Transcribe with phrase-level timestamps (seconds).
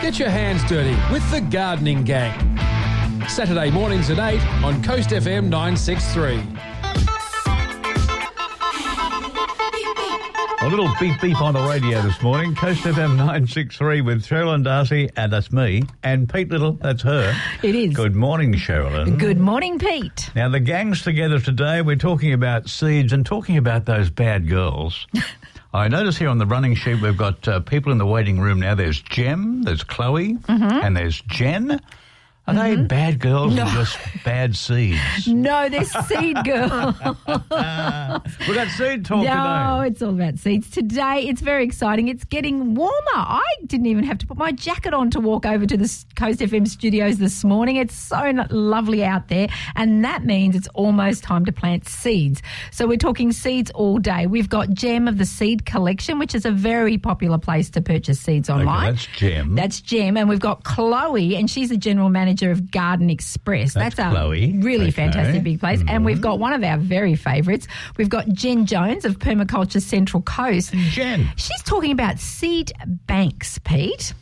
[0.00, 2.32] Get your hands dirty with the Gardening Gang.
[3.28, 6.40] Saturday mornings at 8 on Coast FM 963.
[10.60, 12.54] A little beep beep on the radio this morning.
[12.54, 17.34] Coast FM 963 with Cheralyn Darcey, and that's me, and Pete Little, that's her.
[17.62, 17.94] It is.
[17.94, 19.18] Good morning, Cheralyn.
[19.18, 20.30] Good morning, Pete.
[20.34, 21.80] Now, the gang's together today.
[21.82, 25.06] We're talking about seeds and talking about those bad girls.
[25.72, 28.58] I notice here on the running sheet we've got uh, people in the waiting room
[28.60, 28.74] now.
[28.74, 30.62] There's Jem, there's Chloe, Mm-hmm.
[30.64, 31.80] and there's Jen.
[32.48, 32.86] Are they mm-hmm.
[32.86, 34.98] bad girls or just bad seeds?
[35.28, 36.94] No, they're seed girls.
[36.98, 39.64] We've got seed talk no, today.
[39.66, 40.70] No, it's all about seeds.
[40.70, 42.08] Today, it's very exciting.
[42.08, 42.94] It's getting warmer.
[43.14, 46.40] I didn't even have to put my jacket on to walk over to the Coast
[46.40, 47.76] FM studios this morning.
[47.76, 49.48] It's so lovely out there.
[49.76, 52.40] And that means it's almost time to plant seeds.
[52.70, 54.26] So we're talking seeds all day.
[54.26, 58.20] We've got Gem of the Seed Collection, which is a very popular place to purchase
[58.20, 58.94] seeds online.
[58.94, 59.54] that's Gem.
[59.54, 60.16] That's Gem.
[60.16, 63.74] And we've got Chloe, and she's the general manager of Garden Express.
[63.74, 64.56] That's a Chloe.
[64.58, 64.90] really Okay.
[64.92, 65.82] fantastic big place.
[65.88, 67.66] And we've got one of our very favourites.
[67.96, 70.72] We've got Jen Jones of Permaculture Central Coast.
[70.72, 71.28] Jen.
[71.36, 72.72] She's talking about seed
[73.06, 74.14] banks, Pete.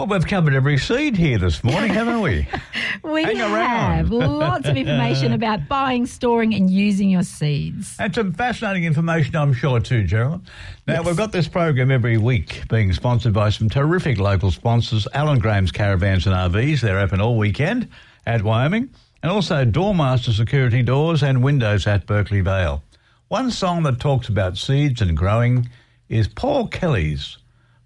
[0.00, 2.48] Well, we've covered every seed here this morning, haven't we?
[3.04, 3.96] We Hang around.
[3.96, 7.96] have lots of information about buying, storing, and using your seeds.
[7.98, 10.40] And some fascinating information, I'm sure, too, Gerald.
[10.86, 15.38] Now, we've got this program every week being sponsored by some terrific local sponsors Alan
[15.38, 16.80] Graham's Caravans and RVs.
[16.80, 17.86] They're open all weekend
[18.26, 18.88] at Wyoming.
[19.22, 22.82] And also Doormaster Security Doors and Windows at Berkeley Vale.
[23.28, 25.68] One song that talks about seeds and growing
[26.08, 27.36] is Paul Kelly's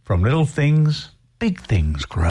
[0.04, 1.10] From Little Things,
[1.44, 2.30] Big Things Grow.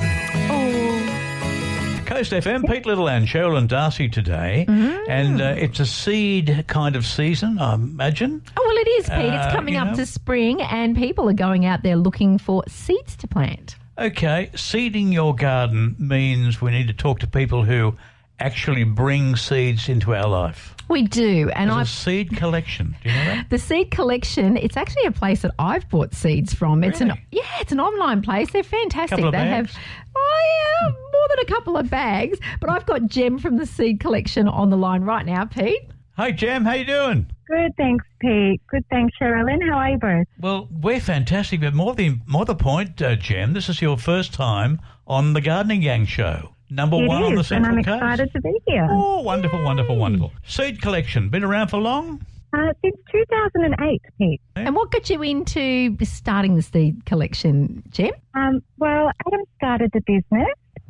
[2.08, 4.66] Coast FM, Pete Little and Cheralyn Darcey today.
[4.68, 8.42] And uh, it's a seed kind of season, I imagine.
[8.58, 9.32] Oh, well, it is, Pete.
[9.32, 9.96] Uh, it's coming up know.
[9.98, 13.76] to spring, and people are going out there looking for seeds to plant.
[14.00, 17.96] Okay, seeding your garden means we need to talk to people who
[18.44, 20.76] actually bring seeds into our life.
[20.90, 22.96] We do, and It's a I've seed collection.
[23.02, 23.50] Do you know that?
[23.50, 26.84] The seed collection, it's actually a place that I've bought seeds from.
[26.84, 28.52] It's an yeah, it's an online place.
[28.52, 29.20] They're fantastic.
[29.20, 29.74] Of they bags?
[29.74, 29.84] have
[30.16, 30.40] oh
[30.84, 32.38] yeah, more than a couple of bags.
[32.60, 35.90] But I've got Jem from the seed collection on the line right now, Pete.
[36.18, 36.66] Hi, Jem.
[36.66, 37.28] How you doing?
[37.48, 38.62] Good, thanks, Pete.
[38.70, 39.68] Good, thanks, Cheralyn.
[39.68, 40.28] How are you both?
[40.40, 43.54] Well, we're fantastic, but more the more the point, uh, Jem.
[43.54, 46.53] This is your first time on the Gardening Gang show.
[46.74, 48.04] Number It one on the is, and Central I'm Coast.
[48.04, 48.88] excited to be here.
[48.90, 50.32] Oh, wonderful, wonderful, wonderful.
[50.44, 51.30] Seed collection.
[51.30, 52.26] Been around for long?
[52.52, 54.42] Uh, since 2008, Pete.
[54.56, 58.12] And what got you into starting the seed collection, Jem?
[58.34, 60.48] Um, well, Adam started the business.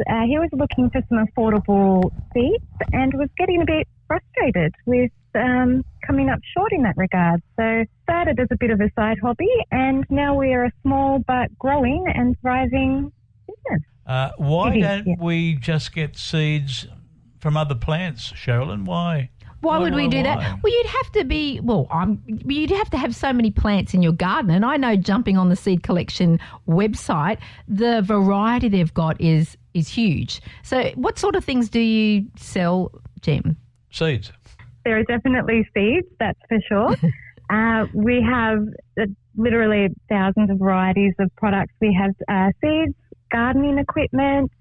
[0.09, 5.11] Uh, he was looking for some affordable seeds and was getting a bit frustrated with
[5.35, 7.41] um, coming up short in that regard.
[7.57, 11.19] So started as a bit of a side hobby, and now we are a small
[11.27, 13.11] but growing and thriving
[13.47, 13.81] business.
[14.05, 15.15] Uh, why don't yeah.
[15.19, 16.87] we just get seeds
[17.39, 18.85] from other plants, Cheralyn?
[18.85, 19.29] Why?
[19.61, 20.23] Why, Why, would we why, do why?
[20.23, 20.59] that?
[20.61, 21.87] Well, you'd have to be well.
[21.89, 22.21] I'm.
[22.27, 25.47] You'd have to have so many plants in your garden, and I know jumping on
[25.47, 26.37] the seed collection
[26.67, 27.37] website,
[27.67, 30.41] the variety they've got is is huge.
[30.63, 32.91] So, what sort of things do you sell,
[33.21, 33.57] Jem?
[33.91, 34.31] Seeds.
[34.83, 36.95] there are definitely seeds, that's for sure.
[37.49, 38.67] uh, we have
[38.99, 39.05] uh,
[39.37, 41.73] literally thousands of varieties of products.
[41.79, 42.95] We have uh, seeds,
[43.33, 44.51] gardening equipment,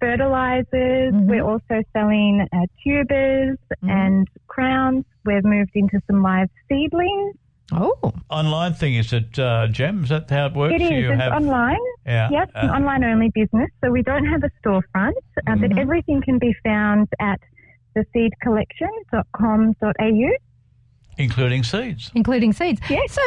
[0.00, 1.12] fertilizers.
[1.14, 5.04] We're also selling uh, tubers and crowns.
[5.24, 7.34] We've moved into some live seedlings.
[7.70, 10.04] Oh, Online thing is it, uh, Jem?
[10.04, 10.76] Is that how it works?
[10.76, 10.90] It is.
[10.90, 11.76] You It's have, online.
[12.06, 12.30] Yeah.
[12.30, 13.68] Yep, an uh, online only business.
[13.84, 15.12] So we don't have a storefront,
[15.46, 17.38] uh, but everything can be found at
[17.94, 20.30] theseedcollection.com.au.
[21.18, 22.10] including seeds.
[22.14, 22.80] including seeds.
[22.88, 23.12] Yes.
[23.12, 23.22] So,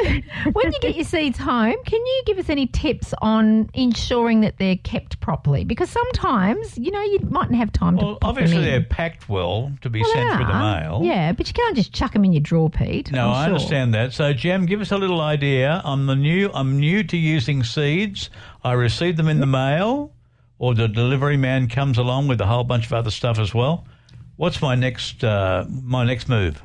[0.53, 4.57] when you get your seeds home, can you give us any tips on ensuring that
[4.57, 5.63] they're kept properly?
[5.63, 8.07] Because sometimes, you know, you mightn't have time Well, to.
[8.11, 8.71] Well, obviously them in.
[8.71, 11.01] they're packed well to be Well, sent they through the mail.
[11.03, 13.11] Yeah, but you can't just chuck them in your drawer, Pete.
[13.11, 13.53] No, I'm I sure.
[13.55, 14.13] understand that.
[14.13, 15.81] So, Jem, give us a little idea.
[15.83, 16.49] I'm the new.
[16.53, 18.29] I'm new to using seeds.
[18.63, 20.11] I receive them in the mail,
[20.59, 23.85] or the delivery man comes along with a whole bunch of other stuff as well.
[24.37, 25.23] What's my next?
[25.23, 26.61] Uh, my next move?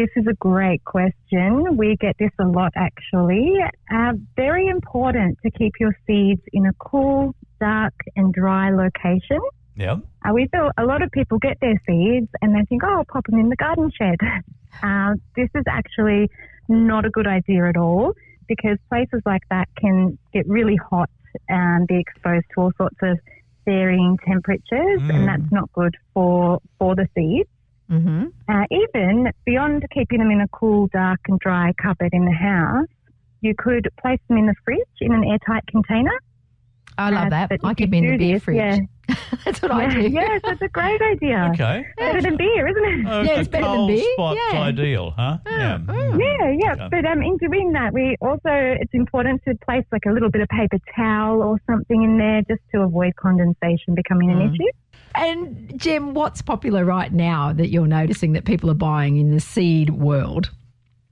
[0.00, 1.76] This is a great question.
[1.76, 3.52] We get this a lot actually.
[3.94, 9.40] Uh, very important to keep your seeds in a cool, dark, and dry location.
[9.76, 9.98] Yep.
[10.24, 13.04] Uh, we feel a lot of people get their seeds and they think, oh, I'll
[13.04, 14.16] pop them in the garden shed.
[14.84, 16.30] Uh, this is actually
[16.68, 18.14] not a good idea at all
[18.46, 21.10] because places like that can get really hot
[21.48, 23.18] and be exposed to all sorts of
[23.64, 25.10] varying temperatures, Mm.
[25.12, 27.48] and that's not good for for the seeds.
[27.90, 28.26] Mm-hmm.
[28.48, 32.86] Uh, even beyond keeping them in a cool, dark, and dry cupboard in the house,
[33.40, 36.12] you could place them in the fridge in an airtight container.
[36.98, 37.48] I love Uh, that.
[37.48, 38.56] but I keep you in the beer this, fridge.
[38.56, 38.78] yeah.
[39.44, 40.02] That's what I do.
[40.08, 41.50] yes, that's a great idea.
[41.54, 41.84] Okay.
[41.98, 43.06] Better than beer, isn't it?
[43.08, 44.60] Oh, Yeah, a it's better than beer, spot's yeah.
[44.60, 45.38] ideal, huh?
[45.46, 45.78] Yeah.
[45.88, 46.72] Yeah, yeah.
[46.74, 46.88] Okay.
[46.92, 50.42] But um, in doing that, we also it's important to place like a little bit
[50.42, 54.70] of paper towel or something in there just to avoid condensation becoming an issue.
[55.20, 59.40] And Jem, what's popular right now that you're noticing that people are buying in the
[59.40, 60.50] seed world?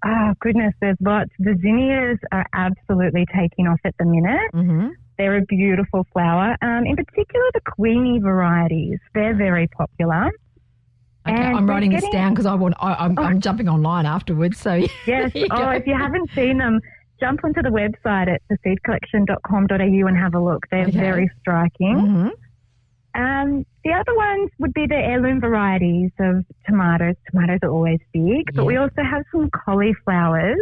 [0.04, 1.30] Oh goodness, there's lots.
[1.38, 4.50] The zinnias are absolutely taking off at the minute.
[4.54, 4.88] Mm-hmm.
[5.18, 6.56] They're a beautiful flower.
[6.62, 8.98] Um, in particular, the Queenie varieties.
[9.14, 10.30] They're very popular.
[11.28, 12.76] Okay, And I'm writing this down because I want.
[12.80, 14.58] I, I'm, I'm jumping online afterwards.
[14.58, 14.72] So
[15.06, 15.32] Yes.
[15.34, 15.70] oh, go.
[15.70, 16.80] if you haven't seen them,
[17.20, 20.64] jump onto the website at theseedcollection.com.au and have a look.
[20.70, 20.96] They're Okay.
[20.98, 21.96] very striking.
[21.96, 22.30] Mhm.
[23.14, 27.14] Um, the other ones would be the heirloom varieties of tomatoes.
[27.30, 30.58] Tomatoes are always big, but we also have some cauliflowers,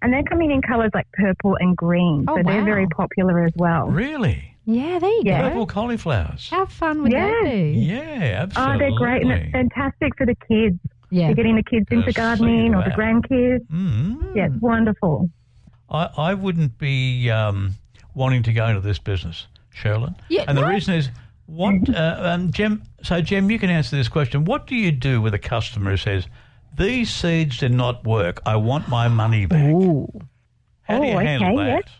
[0.00, 3.52] and they're coming in colours like purple and green, Oh, so they're very popular as
[3.56, 3.86] well.
[3.88, 4.56] Really?
[4.64, 5.48] Yeah, there you Yeah.
[5.48, 6.48] Purple cauliflowers.
[6.50, 7.26] How fun would Yeah.
[7.28, 7.72] that be?
[7.80, 8.74] Yeah, absolutely.
[8.74, 10.78] Oh, they're great, and it's fantastic for the kids.
[11.10, 11.26] Yeah.
[11.26, 13.66] You're getting the kids Gonna into gardening or the grandkids.
[13.66, 14.34] Mm.
[14.34, 15.28] Yeah, it's wonderful.
[15.90, 17.74] I, I wouldn't be um,
[18.14, 19.46] wanting to go into this business,
[19.76, 20.14] Cheralyn.
[20.30, 20.68] Yeah, and the no.
[20.68, 21.10] reason is,
[21.46, 24.44] what, uh, um, Jem, so Jem, you can answer this question.
[24.44, 26.26] What do you do with a customer who says,
[26.76, 29.68] these seeds did not work, I want my money back?
[29.70, 30.08] Ooh.
[30.82, 31.82] How do you Oh, handle okay, that?
[31.86, 31.92] yes.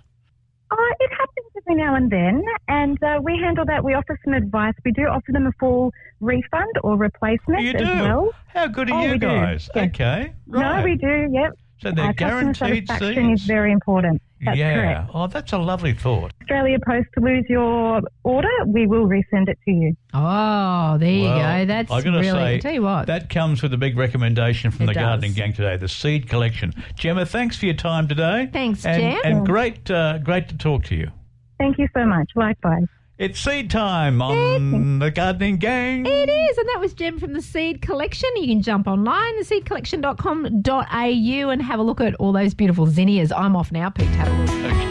[0.75, 3.85] Oh, it happens every now and then, and uh, we handle that.
[3.85, 4.73] We offer some advice.
[4.87, 7.85] We do offer them a full refund or replacement You as do?
[8.03, 8.31] well.
[8.49, 9.69] How good are Oh, you guys?
[9.75, 9.89] Yes.
[9.91, 10.33] Okay.
[10.47, 10.79] Right.
[10.79, 11.29] No, we do.
[11.31, 11.53] Yep.
[11.82, 13.40] So they're Our customer guaranteed satisfaction seeds.
[13.43, 14.23] is very important.
[14.44, 14.75] That's yeah.
[14.75, 15.11] correct.
[15.14, 16.32] Oh, that's a lovely thought.
[16.43, 19.96] Australia Post to lose your order, we will resend it to you.
[20.14, 21.67] Oh, there you Well, go.
[21.67, 22.31] That's I gotta really.
[22.38, 23.06] say, tell you what.
[23.06, 25.32] That comes with a big recommendation from It the Gardening.
[25.34, 26.73] Gang today, the seed collection.
[26.96, 28.49] Gemma, thanks for your time today.
[28.52, 29.20] Thanks, and, Jem.
[29.25, 31.11] And great, uh, great to talk to you.
[31.58, 32.31] Thank you so much.
[32.34, 32.87] Likewise.
[33.22, 36.04] It's seed time on the Gardening Gang.
[36.04, 38.28] It is, and that was Jem from the Seed Collection.
[38.34, 43.30] You can jump online, theseedcollection.com.au, and have a look at all those beautiful zinnias.
[43.30, 44.08] I'm off now, Pete.
[44.08, 44.50] Have a look.
[44.50, 44.82] Okay.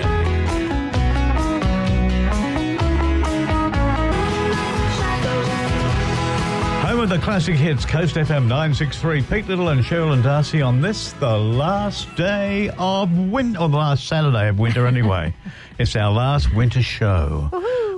[6.87, 9.23] Home of the classic hits, Coast FM 963.
[9.23, 14.07] Pete Little and Cheralyn Darcey on this, the last day of winter, or the last
[14.07, 15.35] Saturday of winter anyway.
[15.79, 17.49] it's our last winter show.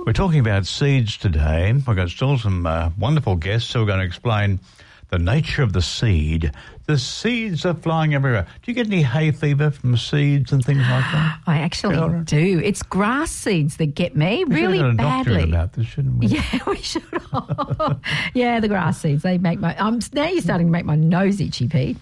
[0.06, 1.72] We're talking about seeds today.
[1.72, 4.60] We've got still some uh, wonderful guests who are going to explain
[5.08, 6.52] the nature of the seed.
[6.84, 8.46] The seeds are flying everywhere.
[8.62, 11.38] Do you get any hay fever from seeds and things like that?
[11.46, 12.60] I actually do.
[12.62, 15.44] It's grass seeds that get me We should really a badly.
[15.44, 16.26] about this, shouldn't we?
[16.26, 17.02] Yeah, we should.
[18.34, 19.22] yeah, the grass seeds.
[19.22, 19.74] They make my.
[19.78, 21.96] Um, now you're starting to make my nose itchy, Pete.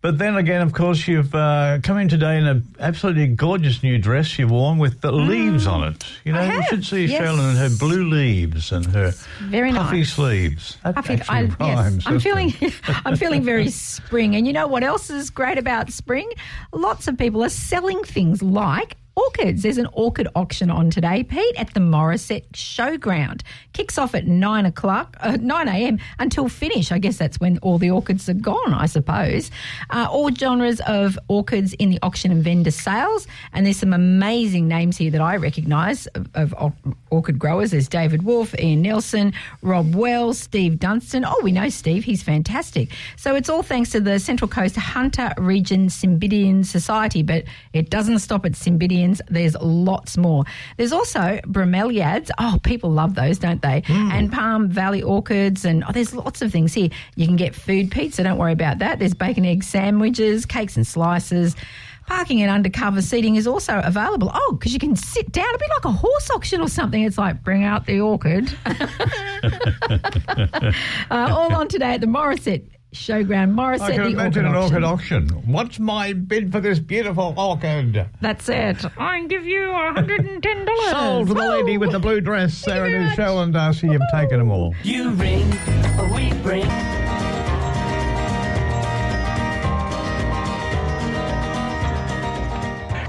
[0.00, 3.98] But then again, of course, you've uh, come in today in an absolutely gorgeous new
[3.98, 6.04] dress you've worn with the leaves on it.
[6.24, 6.54] You know, Mm.
[6.56, 7.20] You should see yes.
[7.20, 10.12] Cheralyn and her blue leaves and her Very puffy nice.
[10.12, 10.76] sleeves.
[10.84, 12.54] That I actually I, yes, I'm feeling.
[13.04, 14.36] I'm feeling very spring.
[14.36, 16.30] And you know what else is great about spring?
[16.72, 19.62] Lots of people are selling things like orchids.
[19.62, 23.42] There's an orchid auction on today, Pete, at the Morisset Showground.
[23.72, 25.98] Kicks off at nine o'clock, uh, nine a.m.
[26.18, 26.92] until finish.
[26.92, 28.72] I guess that's when all the orchids are gone.
[28.72, 29.50] I suppose.
[29.90, 34.68] Uh, all genres of orchids in the auction and vendor sales, and there's some amazing
[34.68, 36.72] names here that I recognise of, of or-
[37.10, 37.70] orchid growers.
[37.72, 39.32] There's David Wolf, Ian Nelson,
[39.62, 41.24] Rob Wells, Steve Dunstan.
[41.24, 42.90] Oh, we know Steve; he's fantastic.
[43.16, 48.18] So it's all thanks to the Central Coast Hunter Region Cymbidium Society, but it doesn't
[48.20, 48.52] stop at
[49.28, 50.44] There's lots more.
[50.76, 52.30] There's also bromeliads.
[52.38, 53.82] Oh, people love those, don't they?
[53.88, 56.90] And Palm Valley orchids, and oh, there's lots of things here.
[57.16, 58.22] You can get food, pizza.
[58.22, 58.98] don't worry about that.
[58.98, 61.56] There's bacon, egg sandwiches, cakes and slices.
[62.06, 64.30] Parking and undercover seating is also available.
[64.32, 67.02] Oh, because you can sit down a be like a horse auction or something.
[67.02, 68.56] It's like bring out the orchid.
[71.10, 72.64] uh, all on today at the Morisset
[72.94, 73.52] Showground.
[73.54, 75.28] Morisset, I can the imagine orchid an orchid auction.
[75.52, 78.06] What's my bid for this beautiful orchid?
[78.22, 78.82] That's it.
[78.96, 80.90] I can give you $110.
[80.90, 82.64] Sold to the lady with the blue dress.
[82.64, 83.92] There it is, Cheralyn Darcey.
[83.92, 84.74] You've taken them all.
[84.82, 85.50] You ring,
[86.14, 86.66] we bring.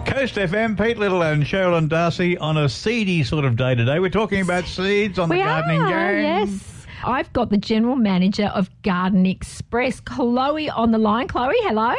[0.05, 4.00] Coast FM, Pete Little and Cheralyn Darcey on a seedy sort of day today.
[4.00, 6.48] We're talking about seeds on We the gardening are, gang.
[6.48, 6.78] yes.
[7.03, 11.27] I've got the general manager of Garden Express, Chloe, on the line.
[11.27, 11.93] Chloe, hello.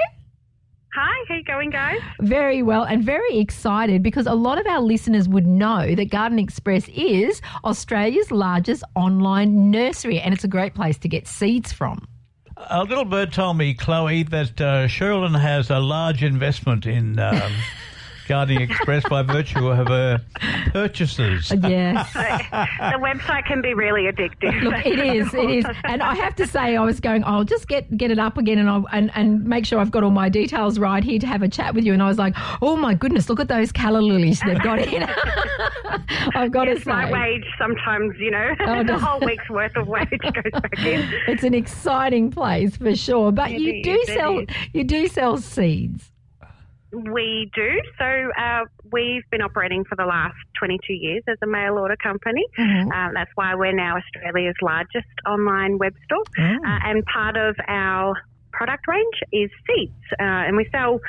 [0.92, 2.00] Hi, how you going, guys?
[2.20, 6.38] Very well, and very excited because a lot of our listeners would know that Garden
[6.38, 12.08] Express is Australia's largest online nursery, and it's a great place to get seeds from.
[12.56, 17.52] A little bird told me, Chloe, that uh, Cheralyn has a large investment in um,
[18.30, 20.20] Gardening Express by virtue of her
[20.72, 21.50] purchases.
[21.70, 22.12] Yes.
[22.14, 24.62] the website can be really addictive.
[24.62, 27.24] Look, it is, it is, and I have to say, I was going.
[27.24, 30.04] I'll just get get it up again, and I'll, and and make sure I've got
[30.04, 31.92] all my details right here to have a chat with you.
[31.92, 35.02] And I was like, oh my goodness, look at those calla lilies they've got in.
[36.34, 39.74] I've got to It's my wage sometimes, you know, Oh, the does- whole week's worth
[39.76, 41.12] of wage goes back in.
[41.26, 43.32] it's an exciting place for sure.
[43.32, 44.46] But It you is, do sell is.
[44.72, 46.10] you do sell seeds.
[46.92, 47.80] We do.
[47.98, 52.44] So uh, we've been operating for the last 22 years as a mail order company.
[52.58, 52.90] Mm-hmm.
[52.90, 56.24] Uh, that's why we're now Australia's largest online web store.
[56.38, 56.42] Oh.
[56.42, 58.14] Uh, and part of our
[58.52, 59.92] product range is seeds.
[60.18, 61.00] Uh, and we sell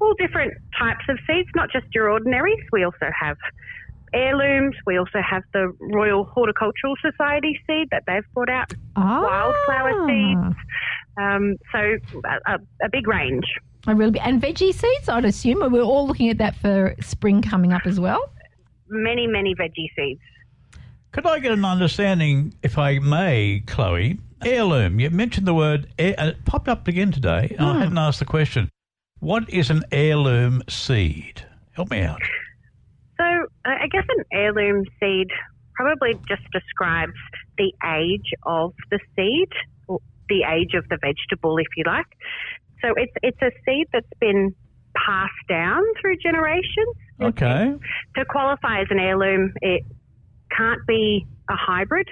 [0.00, 2.62] all different types of seeds, not just your ordinaries.
[2.72, 3.36] We also have
[4.14, 4.74] heirlooms.
[4.86, 9.22] We also have the Royal Horticultural Society seed that they've brought out, Ah.
[9.22, 10.56] wildflower seeds.
[11.16, 11.78] Um, so
[12.24, 13.44] a, a, a big range.
[13.86, 15.08] I really and veggie seeds.
[15.08, 18.30] I'd assume we're all looking at that for spring coming up as well.
[18.88, 20.20] Many, many veggie seeds.
[21.10, 24.18] Could I get an understanding, if I may, Chloe?
[24.44, 24.98] Heirloom.
[25.00, 28.18] You mentioned the word, heir, and it popped up again today, and I hadn't asked
[28.18, 28.70] the question.
[29.20, 31.44] What is an heirloom seed?
[31.72, 32.20] Help me out.
[33.64, 35.28] I I guess an heirloom seed
[35.74, 37.12] probably just describes
[37.58, 39.48] the age of the seed,
[39.88, 42.06] or the age of the vegetable, if you like.
[42.82, 44.54] So it's it's a seed that's been
[44.94, 46.96] passed down through generations.
[47.20, 47.74] Okay.
[48.16, 49.84] To qualify as an heirloom, it
[50.56, 52.08] can't be a hybrid.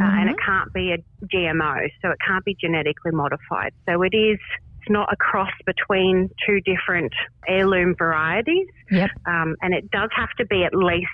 [0.00, 3.72] Uh, and it can't be a GMO, so it can't be genetically modified.
[3.88, 4.40] So it is
[4.84, 7.12] it's not a cross between two different
[7.48, 9.10] heirloom varieties Yep.
[9.26, 11.06] um, and it does have to be at least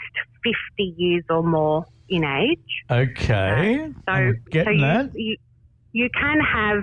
[0.43, 2.59] 50 years or more in age.
[2.91, 3.93] Okay.
[3.95, 5.11] So, I'm so getting you, that.
[5.15, 5.37] you
[5.93, 6.83] you can have,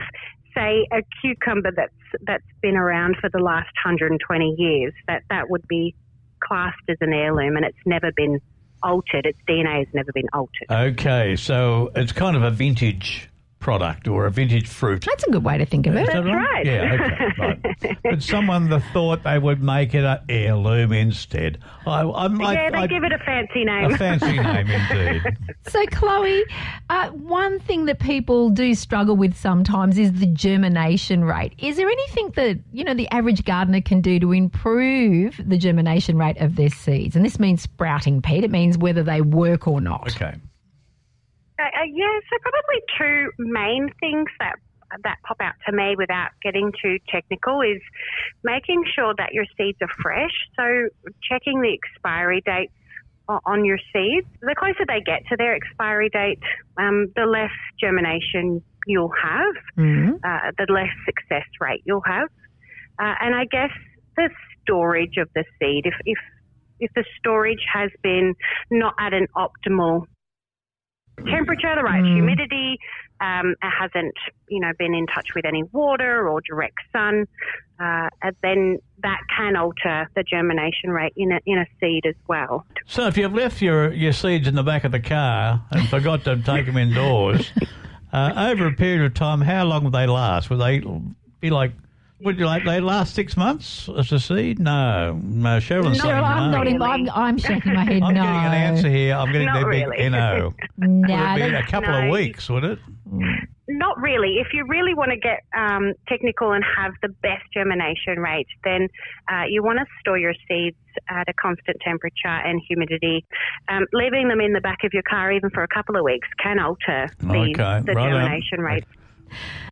[0.56, 4.94] say, a cucumber that's that's been around for the last 120 years.
[5.08, 5.96] That that would be
[6.40, 8.40] classed as an heirloom, and it's never been
[8.84, 9.26] altered.
[9.26, 10.68] Its DNA has never been altered.
[10.70, 13.30] Okay, so it's kind of a vintage
[13.60, 15.04] product or a vintage fruit.
[15.06, 16.06] That's a good way to think of it.
[16.08, 16.66] That's right.
[16.66, 17.26] Yeah, okay,
[17.84, 17.98] right.
[18.04, 21.58] But someone that thought they would make it an heirloom instead.
[21.86, 23.92] I, I'm, I, yeah, they I- give it a fancy name.
[23.94, 25.38] a fancy name indeed.
[25.68, 26.46] So, Chloe,
[26.90, 31.54] uh, one thing that people do struggle with sometimes is the germination rate.
[31.58, 36.18] Is there anything that you know the average gardener can do to improve the germination
[36.18, 37.18] rate of their seeds?
[37.18, 38.46] And this means sprouting, Pete.
[38.46, 40.16] It means whether they work or not.
[40.16, 40.36] Okay.
[41.60, 44.56] Uh, uh, yeah, so probably two main things that
[45.04, 47.82] that pop out to me without getting too technical is
[48.44, 50.32] making sure that your seeds are fresh.
[50.56, 50.88] So
[51.30, 52.72] checking the expiry dates
[53.46, 54.26] on your seeds.
[54.40, 56.40] The closer they get to their expiry date,
[56.78, 60.20] um, the less germination you'll have, Mhm.
[60.24, 62.30] uh, the less success rate you'll have.
[62.98, 63.72] Uh, and I guess
[64.16, 64.30] the
[64.62, 66.18] storage of the seed, if, if
[66.80, 68.36] if the storage has been
[68.70, 70.06] not at an optimal
[71.26, 72.78] temperature, the right humidity,
[73.20, 74.14] um, it hasn't,
[74.50, 77.26] you know, been in touch with any water or direct sun,
[77.80, 82.16] uh, and then that can alter the germination rate in a, in a seed as
[82.28, 82.66] well.
[82.86, 86.24] So if you've left your, your seeds in the back of the car and forgot
[86.26, 87.52] to take them indoors,
[88.14, 90.50] uh, over a period of time, how long will they last?
[90.50, 90.84] Will they
[91.40, 91.72] be like,
[92.20, 94.60] would you like they last six months as a seed?
[94.60, 95.58] No, no.
[95.60, 96.58] Cheryl's saying I'm no.
[96.58, 96.82] nodding.
[96.82, 98.00] I'm, I'm shaking my head.
[98.02, 98.08] No.
[98.08, 98.22] I'm no.
[98.24, 99.16] getting an answer here.
[99.16, 100.10] I'm getting Not the big really.
[100.10, 100.54] no.
[100.78, 102.50] No, Would it be a that- couple of weeks?
[102.50, 102.80] Would it?
[103.70, 104.38] Not really.
[104.40, 108.88] If you really want to get um, technical and have the best germination rate, then
[109.32, 110.78] uh, you want to store your seeds
[111.10, 113.26] at a constant temperature and humidity.
[113.68, 116.28] Um, leaving them in the back of your car even for a couple of weeks
[116.42, 117.54] can alter the, Okay,
[117.86, 118.22] the right on.
[118.22, 118.86] germination rate.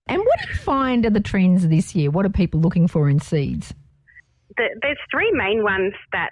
[0.08, 2.12] And what do you find are the trends this year?
[2.12, 3.74] What are people looking for in seeds?
[4.58, 6.30] the, there's three main ones that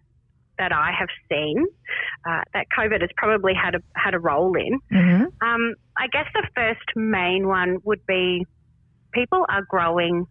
[0.60, 1.66] that I have seen
[2.30, 4.80] uh, that COVID has probably had a had a role in.
[4.92, 5.24] Mm-hmm.
[5.46, 8.46] Um, I guess the first main one would be
[9.14, 10.26] people are growing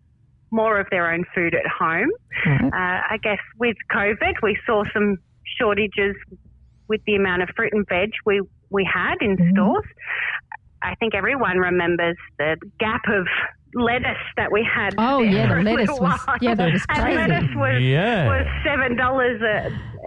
[0.51, 2.11] more of their own food at home.
[2.47, 2.65] Right.
[2.65, 5.17] Uh, I guess with COVID, we saw some
[5.59, 6.15] shortages
[6.89, 9.85] with the amount of fruit and veg we we had in stores.
[10.83, 13.27] I think everyone remembers the gap of
[13.75, 14.95] lettuce that we had.
[14.99, 16.37] Oh, there yeah, the a lettuce was- while.
[16.43, 17.17] yeah, that was And crazy.
[17.19, 18.27] lettuce was Yeah.
[18.27, 19.41] was seven dollars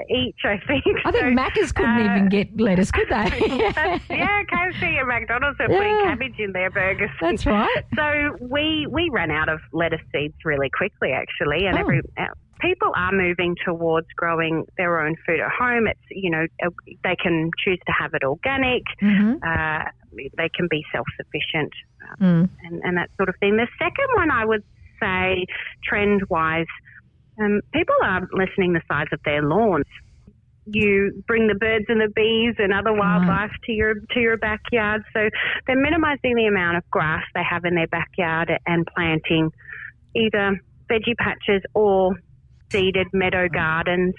[0.10, 0.84] each, I think.
[1.06, 3.48] I think So, Macca's couldn't uh, even get lettuce, could that's, they?
[3.48, 7.10] yeah, KFC and McDonald's are putting cabbage in their burgers.
[7.22, 7.84] That's right.
[7.96, 11.82] So we we ran out of lettuce seeds really quickly, actually, and Oh.
[11.82, 12.26] every uh,
[12.60, 15.88] people are moving towards growing their own food at home.
[15.88, 16.70] It's you know uh,
[17.04, 18.84] they can choose to have it organic.
[19.02, 19.40] Mhm.
[19.44, 19.90] Uh,
[20.38, 21.72] they can be self sufficient
[22.22, 22.48] Mm.
[22.64, 23.58] and, and that sort of thing.
[23.58, 24.64] The second one I would
[25.02, 25.46] say,
[25.84, 26.68] trend wise,
[27.42, 29.86] Um, people aren't listening the size of their lawns.
[30.68, 35.04] You bring the birds and the bees and other wildlife to your to your backyard,
[35.14, 35.30] so
[35.68, 39.52] they're minimising the amount of grass they have in their backyard and planting
[40.16, 40.60] either
[40.90, 42.16] veggie patches or
[42.72, 44.14] seeded meadow gardens.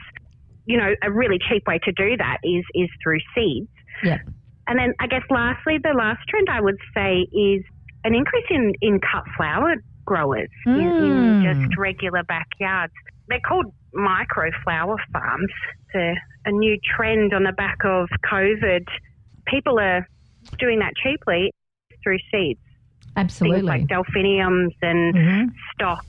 [0.67, 3.69] You know, a really cheap way to do that is is through seeds.
[4.03, 4.19] Yeah.
[4.69, 7.63] And then I guess lastly, the last trend I would say is
[8.05, 9.75] an increase in, in cut flower
[10.05, 11.43] growers in, in Mm.
[11.43, 12.93] just regular backyards.
[13.29, 15.51] They're called micro flower farms.
[15.81, 18.85] It's a, a new trend on the back of COVID.
[19.47, 20.07] People are
[20.59, 21.53] doing that cheaply
[22.03, 22.61] through seeds.
[23.17, 23.59] Absolutely.
[23.61, 25.47] Things like delphiniums and Mhm.
[25.75, 26.05] stock,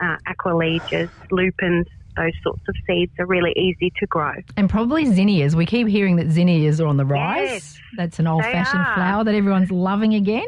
[0.00, 4.32] uh, aquilegias, lupins, those sorts of seeds are really easy to grow.
[4.56, 5.54] And probably zinnias.
[5.54, 7.50] We keep hearing that zinnias are on the rise.
[7.50, 8.94] Yes, That's an old fashioned are.
[8.94, 10.46] flower that everyone's loving again.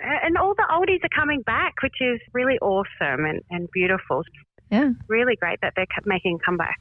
[0.00, 4.22] and all the oldies are coming back, which is really awesome and, and beautiful.
[4.70, 4.90] Yeah.
[5.08, 6.78] Really great that they're co- making a comeback.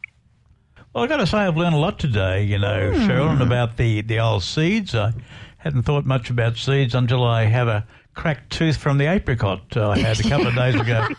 [0.94, 3.10] Well, I've got to say, I've learned a lot today, you know, Hmm.
[3.10, 4.94] Cheryl, about the, the old seeds.
[4.94, 5.14] I
[5.58, 9.98] hadn't thought much about seeds until I have a cracked tooth from the apricot I
[10.00, 11.08] had a couple of days ago.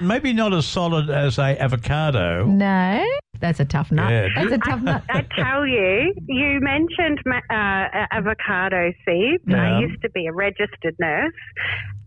[0.00, 2.44] Maybe not as solid as a avocado.
[2.46, 3.04] No,
[3.40, 4.10] that's a tough nut.
[4.10, 4.28] Yeah.
[4.34, 5.02] That's a tough nut.
[5.08, 9.42] I tell you, you mentioned uh, avocado seeds.
[9.46, 9.76] Yeah.
[9.76, 11.32] I used to be a registered nurse,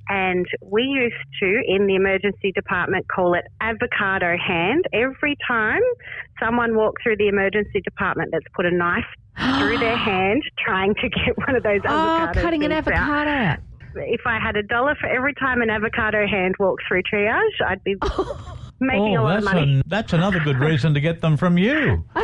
[0.10, 4.86] and we used to, in the emergency department, call it avocado hand.
[4.94, 5.82] Every time
[6.41, 9.06] someone walked through the emergency department that's put a knife
[9.60, 13.60] through their hand trying to get one of those Oh, avocado cutting an avocado out.
[14.06, 17.84] If I had a dollar for every time an avocado hand walked through triage, I'd
[17.84, 17.96] be
[18.79, 19.74] making a Oh, lot of that's, money.
[19.74, 22.03] an, that's another good reason to get them from you.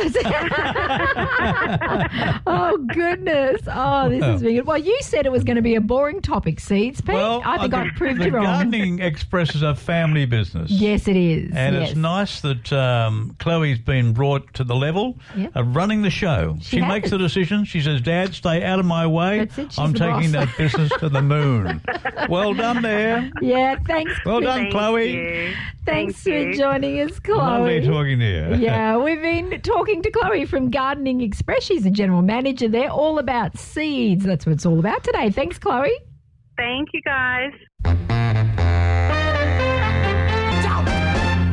[2.46, 3.60] oh goodness!
[3.66, 4.78] Oh, this is being well.
[4.78, 7.14] You said it was going to be a boring topic, seeds, Pete.
[7.14, 8.44] I think the, I've proved the you wrong.
[8.44, 10.70] Gardening Express is a family business.
[10.70, 11.52] Yes, it is.
[11.54, 11.90] And yes.
[11.90, 15.48] it's nice that um, Chloe's been brought to the level Yeah.
[15.54, 16.56] of running the show.
[16.60, 17.64] She She, makes the decision.
[17.64, 19.38] She says, Dad, stay out of my way.
[19.40, 21.80] That's it, she's I'm the taking boss." that business to the moon.
[22.28, 23.30] well done there.
[23.40, 24.12] Yeah, thanks.
[24.24, 24.46] Well Pete.
[24.46, 25.12] done, Thank Chloe.
[25.12, 25.54] you.
[25.86, 26.56] Thanks Thank for you.
[26.56, 27.86] joining us, Lovely Chloe.
[27.86, 28.56] talking to you.
[28.64, 31.64] yeah, we've been talking to Chloe from Gardening Express.
[31.64, 34.24] She's the general manager there, all about seeds.
[34.24, 35.30] That's what it's all about today.
[35.30, 35.92] Thanks, Chloe.
[36.56, 38.13] Thank you, guys.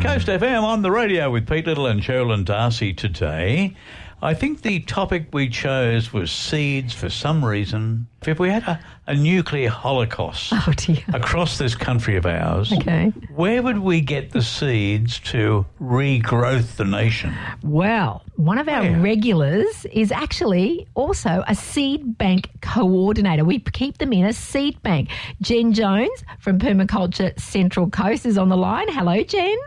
[0.01, 3.75] Coast FM on the radio with Pete Little and Cheralyn Darcey today.
[4.23, 8.07] I think the topic we chose was seeds for some reason.
[8.25, 10.73] If we had a, a nuclear holocaust Oh
[11.13, 13.07] across this country of ours, Okay.
[13.35, 17.33] where would we get the seeds to regrowth the nation?
[17.63, 19.01] Well, one of our Yeah.
[19.01, 23.43] regulars is actually also a seed bank coordinator.
[23.45, 25.09] We keep them in a seed bank.
[25.41, 28.87] Jen Jones from Permaculture Central Coast is on the line.
[28.89, 29.57] Hello, Jen.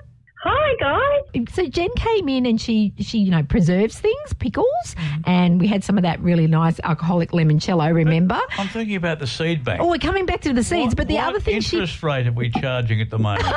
[0.46, 1.44] Hi guys.
[1.54, 4.94] So Jen came in and she she you know preserves things, pickles,
[5.26, 7.94] and we had some of that really nice alcoholic limoncello.
[7.94, 8.38] Remember?
[8.59, 9.80] I'm thinking about the seed bank.
[9.80, 12.02] Oh, we're coming back to the seeds, What- but the what other thing she interest
[12.02, 13.46] rate are we charging at the moment?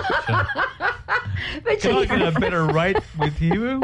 [1.48, 3.84] So, but can I get a better rate with you?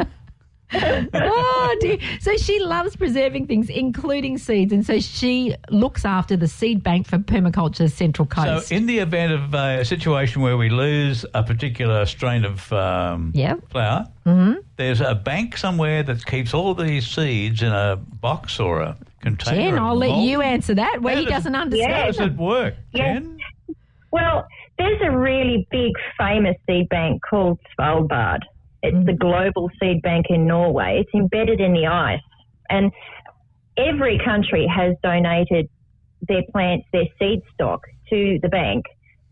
[1.14, 1.98] oh dear.
[2.20, 7.06] So she loves preserving things, including seeds, and so she looks after the seed bank
[7.06, 8.68] for Permaculture Central Coast.
[8.68, 12.72] So, in the event of uh, a situation where we lose a particular strain of
[12.72, 13.70] um, Yep.
[13.70, 14.54] flower, mm-hmm.
[14.76, 19.56] there's a bank somewhere that keeps all these seeds in a box or a container.
[19.70, 20.26] Jen, or a I'll let vault.
[20.26, 21.00] you answer that.
[21.00, 22.14] Where How he does- doesn't How understand.
[22.16, 23.22] does it work, Yes.
[23.22, 23.38] Jen?
[24.10, 24.46] Well,
[24.78, 28.40] there's a really big famous seed bank called Svalbard.
[28.84, 31.00] It's the global seed bank in Norway.
[31.00, 32.20] It's embedded in the ice.
[32.68, 32.92] And
[33.76, 35.68] every country has donated
[36.28, 38.84] their plants, their seed stock to the bank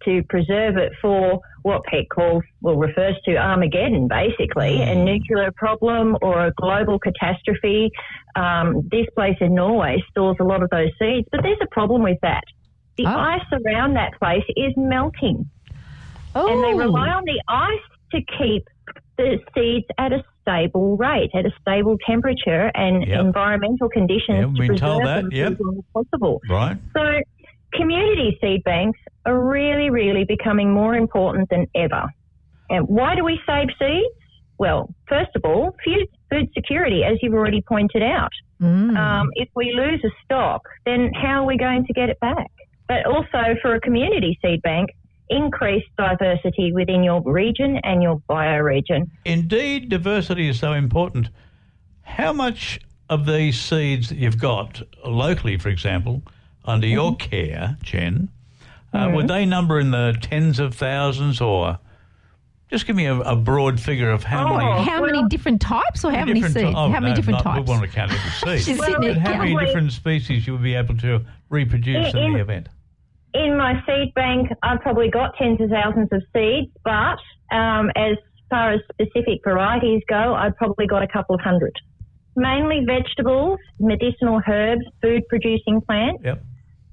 [0.04, 6.16] to preserve it for what Pete calls, well, refers to Armageddon, basically, a nuclear problem
[6.20, 7.90] or a global catastrophe.
[8.34, 12.02] Um, this place in Norway stores a lot of those seeds, but there's a problem
[12.02, 12.42] with that.
[12.96, 13.16] The Oh.
[13.16, 15.48] ice around that place is melting,
[16.34, 18.64] oh, and they rely on the ice to keep
[19.16, 23.20] the seeds at a stable rate, at a stable temperature and Yep.
[23.20, 25.52] environmental conditions Yep, we've to been preserve told that, them yep.
[25.52, 26.40] as long as possible.
[26.48, 26.76] Right.
[26.96, 27.20] So,
[27.74, 32.04] community seed banks are really, really becoming more important than ever.
[32.70, 34.14] And why do we save seeds?
[34.58, 38.30] Well, first of all, food, food security, as you've already pointed out.
[38.60, 38.96] Mm.
[38.96, 42.50] Um, if we lose a stock, then how are we going to get it back?
[42.88, 44.90] But also for a community seed bank,
[45.36, 49.10] increase diversity within your region and your bioregion.
[49.24, 51.28] Indeed, diversity is so important.
[52.02, 56.22] How much of these seeds that you've got locally, for example,
[56.64, 57.30] under your Mm-hmm.
[57.30, 58.28] care, Jen,
[58.92, 61.78] uh, would they number in the tens of thousands or
[62.70, 64.82] Just give me a, a broad figure of how Oh, many.
[64.90, 66.54] How many different types or how many seeds?
[66.54, 67.68] ty- oh, how many different not- types?
[67.68, 68.30] We want to count every
[68.64, 68.78] seed.
[68.78, 72.20] Well, sitting there But how many different species you would be able to reproduce in,
[72.20, 72.68] In- the event?
[73.34, 77.18] In my seed bank, I've probably got tens of thousands of seeds, but
[77.54, 78.16] um, as
[78.50, 81.72] far as specific varieties go, I've probably got a couple of hundred.
[82.36, 86.42] Mainly vegetables, medicinal herbs, food producing plants, Yep.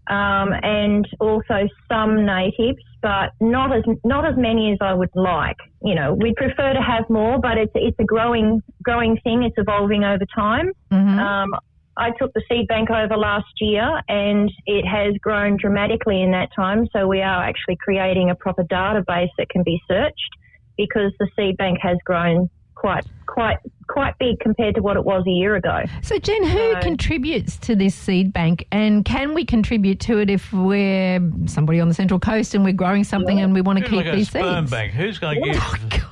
[0.08, 5.56] um, and also some natives, but not as not as many as I would like.
[5.82, 9.43] You know, we'd prefer to have more, but it's it's a growing growing thing.
[9.43, 10.71] It's evolving over time.
[10.91, 11.17] Mhm.
[11.19, 11.54] Um,
[11.99, 16.49] I took the seed bank over last year and it has grown dramatically in that
[16.55, 16.88] time.
[16.93, 20.31] So we are actually creating a proper database that can be searched
[20.77, 23.57] because the seed bank has grown quite, quite,
[23.89, 25.83] quite big compared to what it was a year ago.
[26.01, 30.29] So, Jen, who So- contributes to this seed bank, and can we contribute to it
[30.29, 33.83] if we're somebody on the Central Coast and we're growing something and we want to
[33.83, 34.71] Who's keep like a these sperm seeds?
[34.71, 34.93] bank?
[34.93, 36.03] Who's going to Oh, give?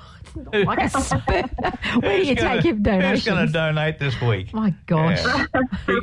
[0.44, 2.00] God, it's not like a.
[2.00, 3.26] Where do you gonna- take your Who's donations?
[3.26, 4.54] going to donate this week?
[4.54, 5.24] My gosh.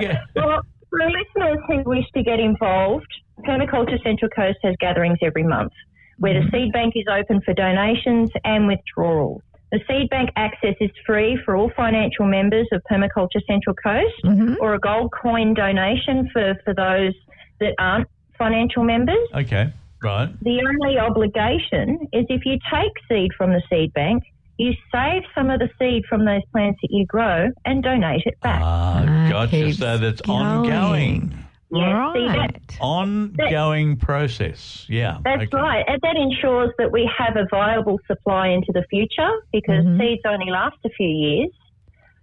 [0.01, 0.21] Yeah.
[0.37, 3.07] Well, for listeners who wish to get involved,
[3.41, 5.73] Permaculture Central Coast has gatherings every month
[6.19, 9.43] where the seed bank is open for donations and withdrawals.
[9.73, 14.57] The seed bank access is free for all financial members of Permaculture Central Coast Mhm.
[14.61, 17.13] or a gold coin donation for, for those
[17.59, 18.07] that aren't
[18.39, 19.27] financial members.
[19.35, 19.73] okay,
[20.05, 20.29] right.
[20.43, 24.23] The only obligation is if you take seed from the seed bank,
[24.59, 28.39] you save some of the seed from those plants that you grow and donate it
[28.41, 28.61] back.
[28.63, 29.51] Ah, Ah, gotcha.
[29.51, 30.47] keeps So that's going.
[30.47, 31.35] ongoing.
[31.73, 32.79] Yeah, see, that- right.
[32.81, 34.87] Ongoing process.
[34.89, 35.19] Yeah.
[35.25, 35.57] That's okay.
[35.57, 35.85] right.
[35.89, 39.99] And that ensures that we have a viable supply into the future because Mhm.
[39.99, 41.51] seeds only last a few years.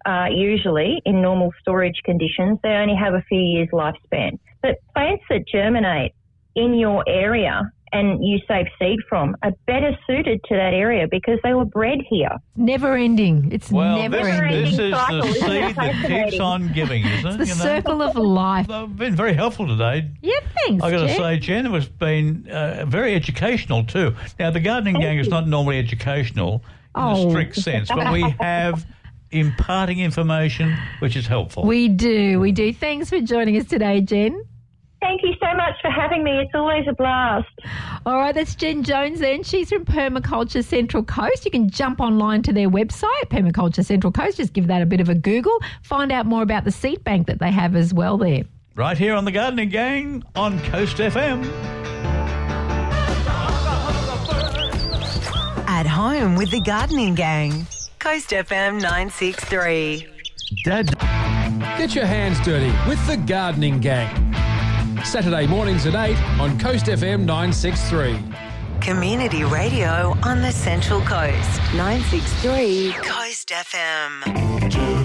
[0.06, 4.40] Uh, usually, in normal storage conditions, they only have a few years lifespan.
[4.62, 6.14] But plants that germinate
[6.56, 11.38] in your area and you save seed from are better suited to that area because
[11.44, 12.30] they were bred here.
[12.56, 13.50] Never ending.
[13.52, 14.64] It's Well, never this, ending.
[14.64, 17.38] this is cycle, the seed that keeps on giving, isn't it?
[17.40, 17.62] the You know?
[17.62, 18.70] circle of life.
[18.70, 20.10] I've been very helpful today.
[20.22, 20.82] Yeah, thanks.
[20.84, 24.16] I've got to say, Jen, it was been uh, very educational too.
[24.40, 26.64] Now, the gardening gang is not normally educational
[26.96, 27.24] in Oh.
[27.26, 28.86] the strict sense, but we have
[29.32, 31.64] imparting information which is helpful.
[31.66, 32.72] We do, we do.
[32.74, 34.46] Thanks for joining us today, Jen.
[35.02, 36.38] Thank you so much for having me.
[36.40, 37.48] It's always a blast.
[38.06, 39.42] All right, that's Jen Jones then.
[39.44, 41.44] She's from Permaculture Central Coast.
[41.44, 44.38] You can jump online to their website, Permaculture Central Coast.
[44.38, 45.58] Just give that a bit of a Google.
[45.82, 48.44] Find out more about the seed bank that they have as well there.
[48.76, 51.46] right here on the gardening gang on Coast FM.
[55.68, 57.66] At home with the Gardening Gang.
[58.00, 60.08] Coast FM 963.
[60.66, 60.96] Dad.
[61.78, 64.10] Get your hands dirty with the Gardening Gang.
[65.06, 68.18] Saturday mornings at 8 on Coast FM 963.
[68.82, 71.60] Community radio on the Central Coast.
[71.76, 75.01] 963 Coast FM.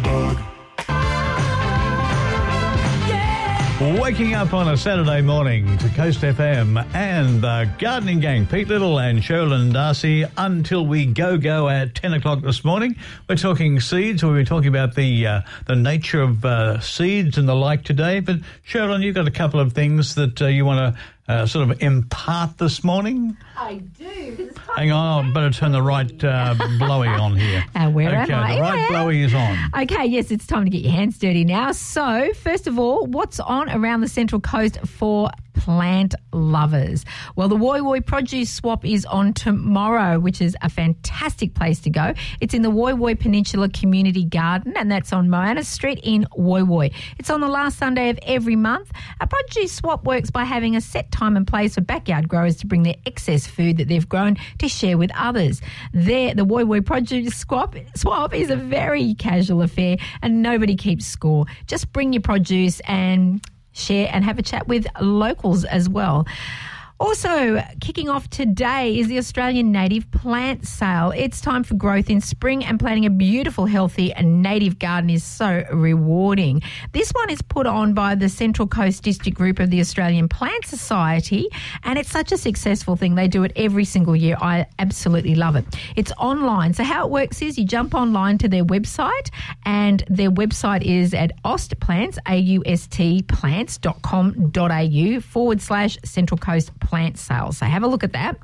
[3.87, 8.99] Waking up on a Saturday morning to Coast FM and the Gardening Gang, Pete Little
[8.99, 12.97] and Cheralyn Darcey, until we go go at 10 o'clock this morning.
[13.29, 14.25] We're talking seeds.
[14.25, 18.19] We'll be talking about the uh, the nature of uh, seeds and the like today.
[18.19, 21.71] But Cheralyn, you've got a couple of things that uh, you want to uh, sort
[21.71, 23.37] of impart this morning.
[23.57, 24.51] I do.
[24.77, 27.65] Hang on, I better turn the right uh, blowy on here.
[27.75, 28.55] Uh, where am okay, I?
[28.57, 28.93] the right I am.
[28.93, 29.59] blowy is on.
[29.83, 31.73] Okay, yes, it's time to get your hands dirty now.
[31.73, 37.05] So, first of all, what's on around the Central Coast for plant lovers?
[37.35, 41.91] Well, the Woy Woy Produce Swap is on tomorrow, which is a fantastic place to
[41.91, 42.15] go.
[42.41, 46.63] It's in the Woy Woy Peninsula Community Garden, and that's on Moana Street in Woy
[46.63, 46.93] Woy.
[47.19, 48.93] It's on the last Sunday of every month.
[49.21, 52.67] A produce swap works by having a set time and place for backyard growers to
[52.67, 55.61] bring their excess food that they've grown to share with others.
[55.93, 61.07] There, the Woy Woy Produce Swap, swap is a very casual affair, and nobody keeps
[61.07, 61.47] score.
[61.67, 63.41] Just bring your produce and
[63.77, 66.27] share and have a chat with locals as well.
[66.99, 71.13] Also, kicking off today is the Australian Native Plant Sale.
[71.15, 75.23] It's time for growth in spring, and planting a beautiful, healthy, and native garden is
[75.23, 76.63] so rewarding.
[76.93, 80.65] This one is put on by the Central Coast District Group of the Australian Plant
[80.65, 81.51] Society,
[81.85, 83.15] and it's such a successful thing.
[83.15, 84.39] They do it every single year.
[84.41, 85.67] I absolutely love it.
[85.97, 86.73] It's online.
[86.73, 89.29] So, how it works is you jump online to their website,
[89.67, 96.73] and their website is at austplants, A U S T plants.com.au forward slash Central Coast
[96.87, 97.59] plant sales.
[97.59, 98.37] So have a look at that.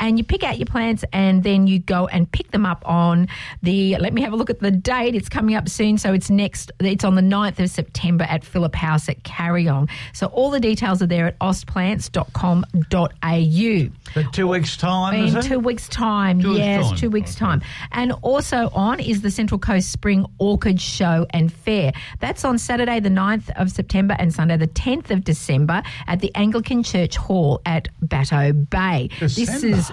[0.00, 3.28] And you pick out your plants and then you go and pick them up on
[3.62, 5.14] the, let me have a look at the date.
[5.14, 5.98] It's coming up soon.
[5.98, 9.88] So it's next, it's on the 9th of September at Phillip House at Kariong.
[10.12, 13.88] So all the details are there at austplants.com.au.
[14.14, 15.42] But two weeks' time, In it?
[15.42, 16.96] two weeks' time, Two weeks' yes, time.
[16.96, 17.62] two weeks' time.
[17.92, 21.92] And also on is the Central Coast Spring Orchid Show and Fair.
[22.18, 26.34] That's on Saturday, the 9th of September and Sunday, the 10th of December at the
[26.34, 29.08] Anglican Church Hall at Bateau Bay.
[29.20, 29.92] This is,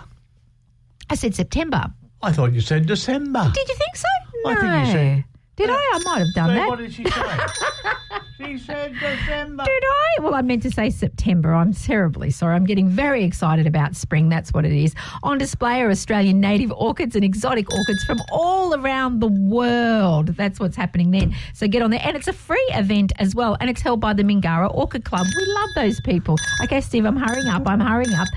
[1.09, 1.85] I said September.
[2.21, 3.51] I thought you said December.
[3.53, 4.07] Did you think so?
[4.45, 4.61] I No.
[4.61, 5.23] think you said-
[5.55, 5.73] Did I?
[5.75, 6.67] I might have done So that.
[6.67, 7.11] what did she say?
[8.37, 9.63] she said December.
[9.63, 10.21] Did I?
[10.21, 11.53] Well, I meant to say September.
[11.53, 12.55] I'm terribly sorry.
[12.55, 14.29] I'm getting very excited about spring.
[14.29, 14.93] That's what it is.
[15.23, 20.27] On display are Australian native orchids and exotic orchids from all around the world.
[20.29, 21.35] That's what's happening then.
[21.53, 22.01] So get on there.
[22.03, 23.57] And it's a free event as well.
[23.59, 25.25] And it's held by the Mingara Orchid Club.
[25.35, 26.37] We love those people.
[26.63, 27.67] Okay, Steve, I'm hurrying up.
[27.67, 28.27] I'm hurrying up.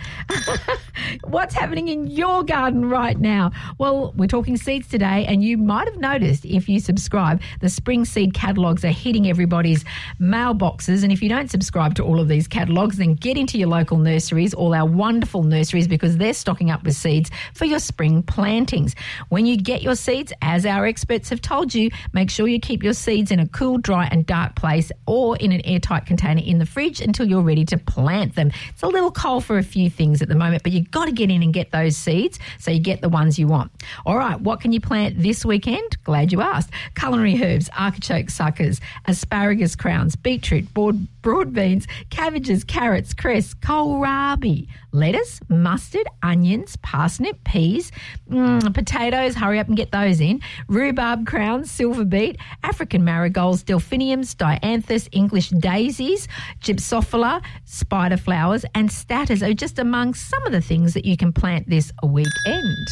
[1.25, 3.53] What's happening in your garden right now?
[3.79, 8.05] Well, we're talking seeds today, and you might have noticed if you subscribe, the spring
[8.05, 9.85] seed catalogues are hitting everybody's
[10.20, 11.03] mailboxes.
[11.03, 13.98] And if you don't subscribe to all of these catalogues, then get into your local
[13.98, 18.94] nurseries, all our wonderful nurseries, because they're stocking up with seeds for your spring plantings.
[19.29, 22.83] When you get your seeds, as our experts have told you, make sure you keep
[22.83, 26.59] your seeds in a cool, dry, and dark place or in an airtight container in
[26.59, 28.50] the fridge until you're ready to plant them.
[28.68, 31.12] It's a little cold for a few things at the moment, but you've got to
[31.12, 33.70] get in and get those seeds so you get the ones you want.
[34.07, 36.03] All right, what can you plant this weekend?
[36.05, 36.70] Glad you asked.
[36.94, 45.40] Culinary herbs, artichoke suckers, asparagus crowns, beetroot, broad, broad beans, cabbages, carrots, cress, kohlrabi, lettuce,
[45.49, 47.90] mustard, onions, parsnip, peas,
[48.31, 50.38] mm, potatoes, hurry up and get those in,
[50.69, 56.29] rhubarb crowns, silver beet, African marigolds, delphiniums, dianthus, English daisies,
[56.61, 61.33] gypsophila, spider flowers, and statters are just among some of the things that you can
[61.33, 62.87] plant this weekend.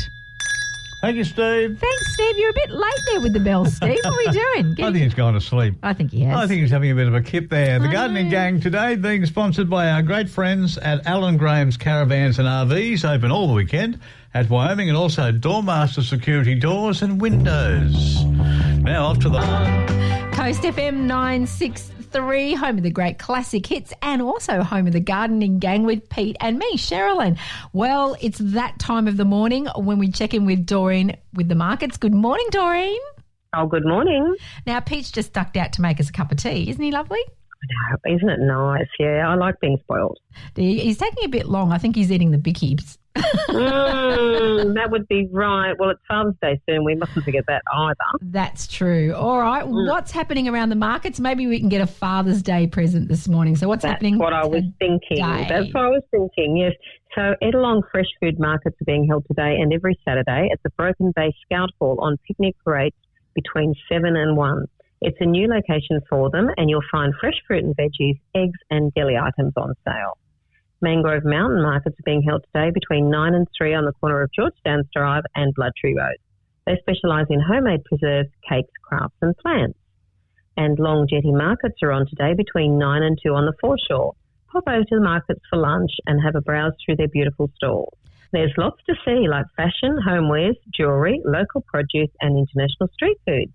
[1.01, 1.79] Thank you, Steve.
[1.79, 2.39] Thanks, Steve.
[2.39, 3.99] You're a bit late there with the bells, Steve.
[4.03, 4.73] What are we doing?
[4.85, 5.75] I think he's gone to sleep.
[5.83, 6.37] I think he has.
[6.37, 7.79] I think he's having a bit of a kip there.
[7.79, 8.31] The I Gardening know.
[8.33, 13.31] Gang today being sponsored by our great friends at Alan Graham's Caravans and RVs, open
[13.31, 14.01] all the weekend
[14.35, 18.25] at Wyoming, and also Doormaster Security Doors and Windows.
[18.25, 19.39] Now off to the.
[20.33, 21.07] Coast FM
[22.15, 26.09] 963, home of the great classic hits, and also home of the gardening gang with
[26.09, 27.39] Pete and me, Cheralyn.
[27.73, 31.55] Well, it's that time of the morning when we check in with Doreen with the
[31.55, 31.97] markets.
[31.97, 33.01] Good morning, Doreen.
[33.55, 34.37] Oh, good morning.
[34.67, 36.69] Now, Pete's just ducked out to make us a cup of tea.
[36.69, 37.23] Isn't he lovely?
[38.07, 38.87] Isn't it nice?
[38.99, 40.19] Yeah, I like being spoiled.
[40.55, 41.73] He's taking a bit long.
[41.73, 42.99] I think he's eating the bickies.
[43.17, 45.75] Mm, that would be right.
[45.79, 46.85] Well, it's Father's Day soon.
[46.85, 47.95] We mustn't forget that either.
[48.21, 49.15] That's true.
[49.15, 49.67] All right.
[49.67, 51.19] What's happening around the markets?
[51.19, 53.57] Maybe we can get a Father's Day present this morning.
[53.57, 54.19] So, what's That's happening?
[54.19, 55.19] what I was thinking.
[55.19, 56.73] That's what I was thinking, yes.
[57.15, 61.13] So, Ettalong Fresh Food Markets are being held today and every Saturday at the Broken
[61.17, 62.97] Bay Scout Hall on picnic parades
[63.35, 64.67] between 7 and 1.
[65.01, 68.93] It's a new location for them, and you'll find fresh fruit and veggies, eggs, and
[68.95, 70.19] deli items on sale.
[70.81, 74.33] Mangrove Mountain Markets are being held today between 9 and 3 on the corner of
[74.33, 76.17] George Downs Drive and Blood Tree Road.
[76.67, 79.79] They specialise in homemade preserves, cakes, crafts, and plants.
[80.57, 84.15] And Long Jetty Markets are on today between 9 and 2 on the foreshore.
[84.53, 87.95] Pop over to the markets for lunch and have a browse through their beautiful stalls.
[88.33, 93.53] There's lots to see like fashion, homewares, jewellery, local produce, and international street foods.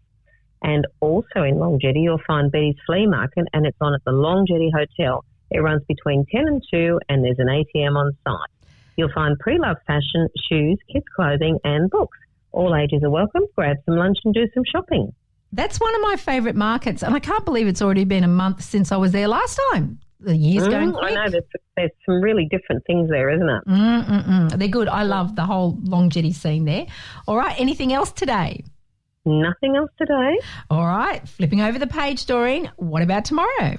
[0.63, 4.13] And also in Long Jetty, you'll find Betty's Flea Market, and it's on at the
[4.13, 5.23] Long Jetty Hotel.
[5.52, 8.69] It runs between 10 and 2, and there's an ATM on site.
[8.95, 12.17] You'll find pre loved fashion, shoes, kids' clothing, and books.
[12.52, 13.43] All ages are welcome.
[13.56, 15.13] Grab some lunch and do some shopping.
[15.52, 18.63] That's one of my favourite markets, and I can't believe it's already been a month
[18.63, 19.99] since I was there last time.
[20.19, 21.12] The year's going Mm, quick.
[21.12, 21.43] I know there's,
[21.76, 23.63] there's some really different things there, isn't it?
[23.67, 24.58] Mm-mm-mm.
[24.58, 24.88] They're good.
[24.88, 26.86] I love the whole long jetty scene there.
[27.28, 28.63] All right, anything else today?
[29.25, 30.38] Nothing else today.
[30.69, 32.69] All right, flipping over the page, Doreen.
[32.75, 33.77] What about tomorrow?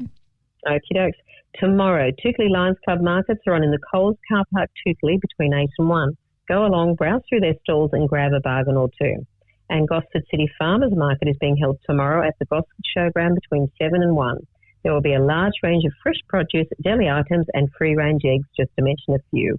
[0.67, 1.19] Okie dokes.
[1.61, 5.69] Tomorrow, Toukley Lions Club markets are on in the Coles car park Toukley between 8
[5.79, 6.17] and 1.
[6.49, 9.27] Go along, browse through their stalls and grab a bargain or two.
[9.71, 14.03] And Gosford City Farmers Market is being held tomorrow at the Gosford Showground between 7
[14.03, 14.39] and 1.
[14.83, 18.47] There will be a large range of fresh produce, deli items, and free range eggs,
[18.59, 19.59] just to mention a few.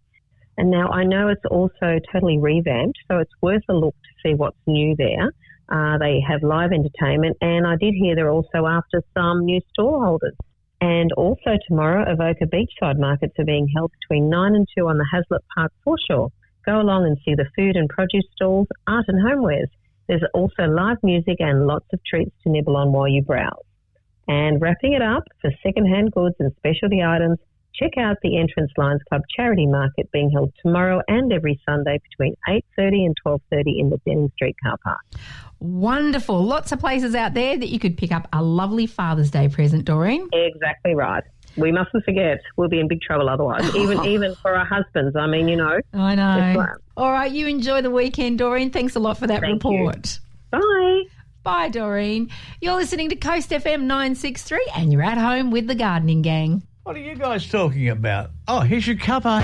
[0.57, 4.35] And now I know it's also totally revamped, so it's worth a look to see
[4.35, 5.31] what's new there.
[5.69, 10.03] Uh, they have live entertainment, and I did hear they're also after some new stall
[10.03, 10.35] holders.
[10.81, 15.07] And also tomorrow, Avoca Beachside markets are being held between 9 and 2 on the
[15.11, 16.29] Heazlett Park foreshore.
[16.65, 19.69] Go along and see the food and produce stalls, art and homewares.
[20.07, 23.63] There's also live music and lots of treats to nibble on while you browse.
[24.27, 27.39] And wrapping it up for second-hand goods and specialty items,
[27.73, 32.35] check out the Entrance Lions Club charity market being held tomorrow and every Sunday between
[32.47, 35.01] 8.30 and 12.30 in the Denning Street car park.
[35.59, 36.43] Wonderful.
[36.43, 39.85] Lots of places out there that you could pick up a lovely Father's Day present,
[39.85, 40.27] Doreen.
[40.33, 41.23] Exactly right.
[41.57, 43.73] We mustn't forget we'll be in big trouble otherwise.
[43.75, 45.15] Even even for our husbands.
[45.15, 45.79] I mean, you know.
[45.93, 46.53] I know.
[46.59, 48.71] like- All right, you enjoy the weekend, Doreen.
[48.71, 49.71] Thanks a lot for that Thank you.
[49.71, 50.19] report.
[50.51, 51.03] Bye.
[51.43, 52.29] Bye, Doreen.
[52.59, 56.63] You're listening to Coast FM 963 and you're at home with the gardening gang.
[56.83, 58.31] What are you guys talking about?
[58.47, 59.41] Oh, here's your cuppa.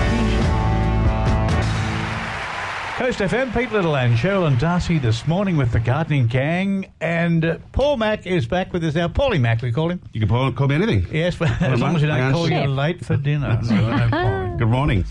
[3.02, 6.92] Coast FM, Pete Little and Cheralyn Darcey this morning with the gardening gang.
[7.00, 9.08] And uh, Pauly Mac is back with us now.
[9.08, 10.00] Pauly Mac, we call him.
[10.12, 11.08] You can call, call me anything.
[11.10, 13.60] Yes, but as long as you don't call you late for dinner.
[13.68, 14.56] No, no problem.
[14.56, 15.04] Good morning.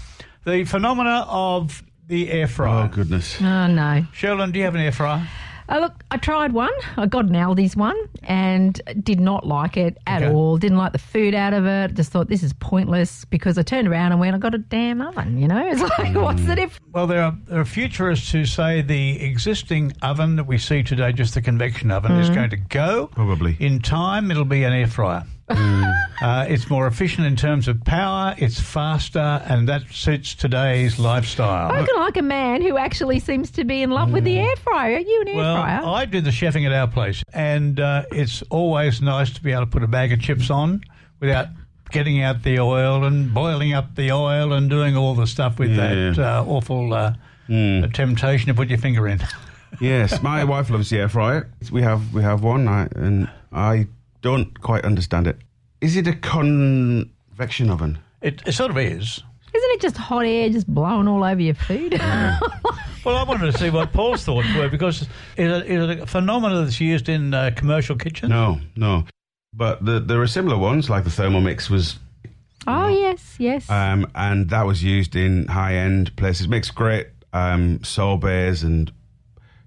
[0.46, 2.86] the phenomena of the air fryer.
[2.86, 3.42] Oh, goodness.
[3.42, 4.06] Oh, no.
[4.14, 5.28] Sheldon, do you have an air fryer?
[5.70, 6.72] Uh, look, I tried one.
[6.98, 10.32] I got an Aldi's one and did not like it at Okay.
[10.34, 10.58] all.
[10.58, 11.94] Didn't like the food out of it.
[11.94, 15.02] Just thought this is pointless because I turned around and went, I got a damn
[15.02, 15.66] oven, you know?
[15.72, 16.80] It's like, what's the difference?
[16.92, 21.14] Well, there are, there are futurists who say the existing oven that we see today,
[21.14, 23.08] just the convection oven, is going to go.
[23.08, 23.56] Probably.
[23.60, 25.24] In time, it'll be an air fryer.
[26.22, 31.72] uh, it's more efficient in terms of power, it's faster, and that suits today's lifestyle.
[31.72, 34.56] I can like a man who actually seems to be in love with the air
[34.58, 34.96] fryer.
[34.96, 35.82] Are you an air Well, fryer?
[35.86, 39.62] I do the chefing at our place, and uh, it's always nice to be able
[39.66, 40.82] to put a bag of chips on
[41.20, 41.48] without
[41.92, 45.72] getting out the oil and boiling up the oil and doing all the stuff with
[45.72, 46.12] Yeah.
[46.12, 47.14] that uh, awful uh,
[47.94, 49.20] temptation to put your finger in.
[49.80, 51.50] Yes, my wife loves the air fryer.
[51.72, 53.88] We have we have one, I, and I
[54.22, 55.38] don't quite understand it.
[55.82, 58.00] Is it a convection oven?
[58.22, 59.24] It, it sort of is.
[59.54, 62.00] Isn't it just hot air just blowing all over your food?
[63.04, 65.08] Well, I wanted to see what Paul's thoughts were because is
[65.52, 68.30] it, is it a phenomenon that's used in uh, commercial kitchens?
[68.30, 69.06] No, no.
[69.54, 71.98] But the, there are similar ones, like the Thermomix was,
[72.68, 73.70] oh, yes, yes.
[73.70, 76.48] um, and that was used in high end places.
[76.48, 78.92] Makes great um, sorbets, and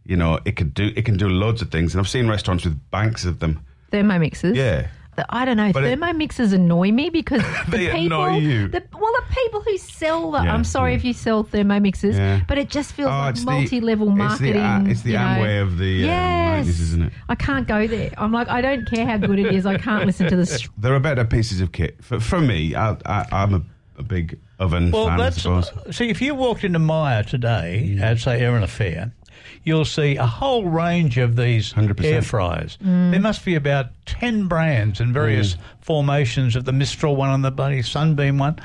[0.04, 1.92] you know it could do it can do loads of things.
[1.92, 3.66] And I've seen restaurants with banks of them.
[3.94, 4.54] Thermomixes.
[4.56, 5.72] Yeah, The- I don't know.
[5.72, 8.68] But it- Thermomixes annoy me because the They people, annoy you.
[8.68, 10.42] The, well, the people who sell the.
[10.42, 10.96] Yeah, I'm sorry yeah.
[10.98, 12.40] if you sell Thermomixes, Yeah.
[12.48, 14.56] but it just feels Oh, like multi-level it's the, marketing.
[14.62, 15.62] uh, it's the you know.
[15.62, 17.12] Of the, um, yes, 90s, isn't it?
[17.28, 18.10] I can't go there.
[18.18, 19.66] I'm like, I don't care how good it is.
[19.66, 20.68] I can't listen to this.
[20.78, 22.74] there are better pieces of kit for, for me.
[22.74, 23.62] I, I, I'm a,
[23.98, 25.70] a big oven Well, fan, I that's suppose.
[25.96, 29.12] see if you walked into Myer today at say Erina Fair,
[29.64, 32.04] you'll see a whole range of these 100%.
[32.04, 32.78] air fryers.
[32.84, 33.10] Mm.
[33.10, 35.58] There must be about ten brands and various mm.
[35.80, 38.60] formations of the Mistral one and the bloody Sunbeam one.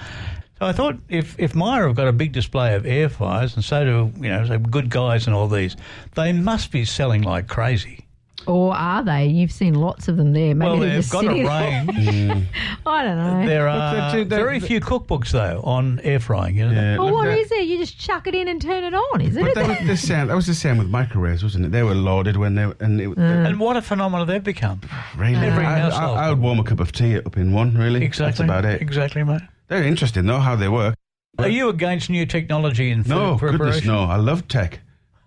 [0.60, 3.64] So I thought if if Myer have got a big display of air fryers, and
[3.64, 5.78] so do you know, so good guys and all these,
[6.16, 8.06] they must be selling like crazy.
[8.48, 9.28] Or are they?
[9.28, 10.56] You've seen lots of them there.
[10.56, 12.48] Maybe well, they're they've just got a sitting- range.
[12.86, 13.46] I don't know.
[13.46, 16.56] there are they're- they're- very few cookbooks though on air frying.
[16.58, 16.72] You know.
[16.72, 17.68] Yeah, well, what that- is it?
[17.68, 19.56] You just chuck it in and turn it on, isn't But it?
[19.56, 20.28] that was the same.
[20.28, 21.72] That was the same with microwaves, wasn't it?
[21.72, 23.18] They were loaded when they and it, mm.
[23.48, 24.82] And what a phenomenon they've become.
[25.18, 25.36] really.
[25.36, 26.18] Every I, household.
[26.18, 27.76] I, I would warm a cup of tea up in one.
[27.78, 28.48] Really, Exactly.
[28.48, 28.82] That's about it.
[28.82, 29.42] Exactly, mate.
[29.68, 30.96] They're interesting though how they work.
[31.38, 33.66] Are you against new technology in food No, preparation?
[33.66, 34.04] goodness, no.
[34.06, 34.80] I love tech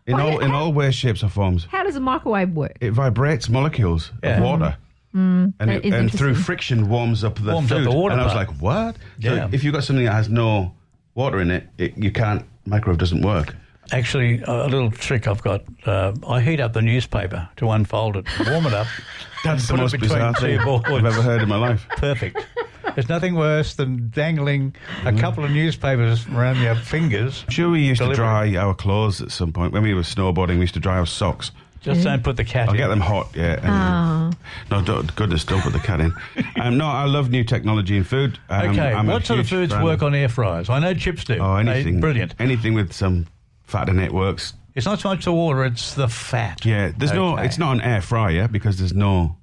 [0.06, 1.66] in Why- all in how- all ways, shapes, or forms.
[1.70, 2.76] How does a microwave work?
[2.80, 4.36] It vibrates molecules Yeah.
[4.38, 4.76] of water.
[5.14, 7.86] and that it, is and through friction warms up the Warms up food.
[7.86, 8.96] the water and I was like, what?
[9.18, 9.30] Yeah.
[9.46, 10.72] So if you've got something that has no
[11.14, 12.44] water in it, it you can't.
[12.64, 13.54] Microwave doesn't work.
[13.90, 15.62] Actually, a little trick I've got.
[15.84, 18.86] Uh, I heat up the newspaper to unfold it, warm it up.
[19.44, 20.58] That's the most between bizarre thing.
[20.60, 21.86] I've ever heard in my life.
[21.98, 22.38] Perfect.
[22.94, 24.74] There's nothing worse than dangling
[25.04, 27.44] a couple of newspapers around your fingers.
[27.48, 28.16] Sure, we used Delivery.
[28.16, 30.54] to dry our clothes at some point when we were snowboarding.
[30.54, 31.50] We used to dry our socks.
[31.80, 32.78] Just don't put the cat I'll in.
[32.78, 33.58] get them hot, yeah.
[34.28, 34.36] and-
[34.70, 36.14] No, don't, goodness, don't put the cat in.
[36.62, 38.38] Um, no, I love new technology in food.
[38.48, 40.70] Um, Okay, I'm a what sort of huge foods fan work on air fryers?
[40.70, 41.38] I know chips do.
[41.40, 41.98] Oh, They- anything.
[42.00, 42.34] brilliant.
[42.38, 43.26] Anything with some
[43.64, 44.52] fat in it works.
[44.76, 46.64] It's not so much the water; it's the fat.
[46.64, 47.32] Yeah, there's no.
[47.34, 47.46] Okay.
[47.46, 49.36] It's not an air fryer because there's no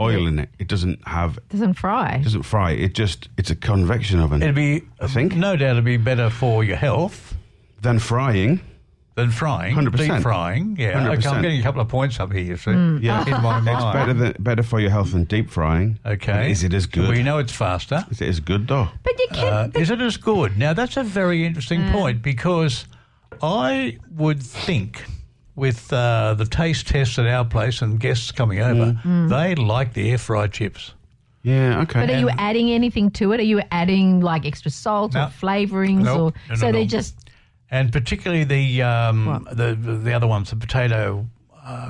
[0.00, 0.50] oil in it.
[0.58, 1.38] It doesn't have.
[1.48, 2.16] Doesn't fry.
[2.16, 2.72] It doesn't fry.
[2.72, 3.28] It just.
[3.36, 4.42] It's a convection oven.
[4.42, 5.34] It'd be, I think.
[5.36, 7.34] no doubt, it'd be better for your health
[7.82, 8.60] Than frying.
[9.14, 9.74] than frying.
[9.74, 9.96] 100%.
[9.96, 10.76] Deep frying.
[10.78, 11.42] Yeah, okay, I'm 100%.
[11.42, 12.42] getting a couple of points up here.
[12.42, 13.68] You see, Yeah, in my mind.
[13.68, 15.98] it's better than better for your health than deep frying.
[16.04, 16.50] Okay.
[16.50, 17.08] Is it as good?
[17.08, 18.04] We know it's faster.
[18.10, 18.88] Is it as good though?
[19.02, 19.46] But you can.
[19.46, 20.58] Uh, is it as good?
[20.58, 22.84] Now, that's a very interesting point because
[23.42, 25.04] I would think
[25.56, 30.10] with uh, the taste tests at our place and guests coming over, they like the
[30.10, 30.92] air fried chips.
[31.42, 31.80] Yeah.
[31.82, 32.00] Okay.
[32.00, 33.40] but are you adding anything to it?
[33.40, 35.24] Are you adding like extra salt No.
[35.24, 36.18] or flavorings, Nope.
[36.18, 36.72] or No, no, so no.
[36.72, 37.14] they just
[37.70, 41.26] And particularly the um, the the other ones, the potato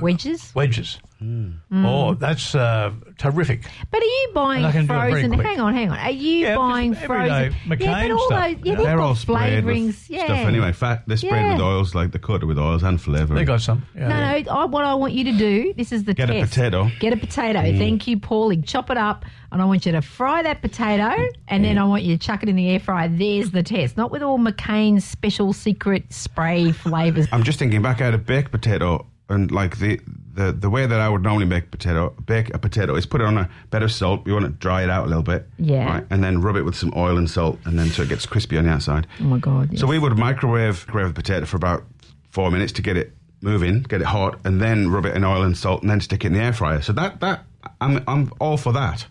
[0.01, 0.51] wedges?
[0.55, 0.99] wedges.
[1.21, 3.63] Oh, that's uh, terrific.
[3.91, 5.39] But are you buying And I can do it very frozen?
[5.39, 5.97] Hang on, hang on.
[5.97, 7.53] Are you Yeah, buying frozen?
[7.65, 8.43] McCain yeah, but all stuff.
[8.43, 8.75] those, yeah, Yeah.
[8.75, 10.09] they've They're all got flavourings.
[10.09, 10.25] Yeah.
[10.25, 10.71] stuff anyway.
[10.73, 11.53] Fat, they're sprayed Yeah.
[11.53, 13.33] with oils, like they're coated with oils and flavour.
[13.35, 13.83] They got some.
[13.95, 14.07] Yeah.
[14.09, 14.51] No, no.
[14.61, 16.89] I, what I want you to do, this is the Get a potato.
[16.99, 17.59] Get a potato.
[17.59, 17.77] Mm.
[17.77, 18.63] Thank you, Paulie.
[18.65, 21.11] Chop it up, and I want you to fry that potato,
[21.47, 23.07] and then I want you to chuck it in the air fryer.
[23.09, 23.97] There's the test.
[23.97, 27.27] Not with all McCain's special secret spray flavours.
[27.31, 29.99] I'm just thinking back out of baked potato and like the,
[30.37, 33.25] the the way that I would normally make potato, bake a potato is put it
[33.27, 34.25] on a bed of salt.
[34.25, 35.85] You want to dry it out a little bit, Yeah.
[35.85, 36.05] right?
[36.09, 38.57] And then rub it with some oil and salt, and then so it gets crispy
[38.57, 39.07] on the outside.
[39.19, 39.69] Oh my god!
[39.71, 39.81] yes.
[39.81, 41.83] So we would microwave, microwave the potato for about
[42.29, 43.11] four minutes to get it
[43.41, 46.23] moving, get it hot, and then rub it in oil and salt, and then stick
[46.23, 46.81] it in the air fryer.
[46.81, 47.43] So that that
[47.81, 49.07] I'm I'm all for that.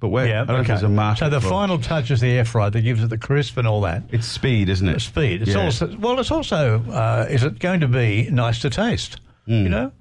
[0.00, 0.72] But where Yeah, I don't know if okay.
[0.74, 1.18] there's a market.
[1.24, 3.66] So the for- final touch is the air fryer that gives it the crisp and
[3.66, 4.04] all that.
[4.12, 5.00] it's speed, isn't it?
[5.00, 5.42] Speed.
[5.42, 5.64] It's Yeah.
[5.64, 6.18] also well.
[6.20, 9.20] It's also uh, is it going to be nice to taste?
[9.46, 9.92] You know,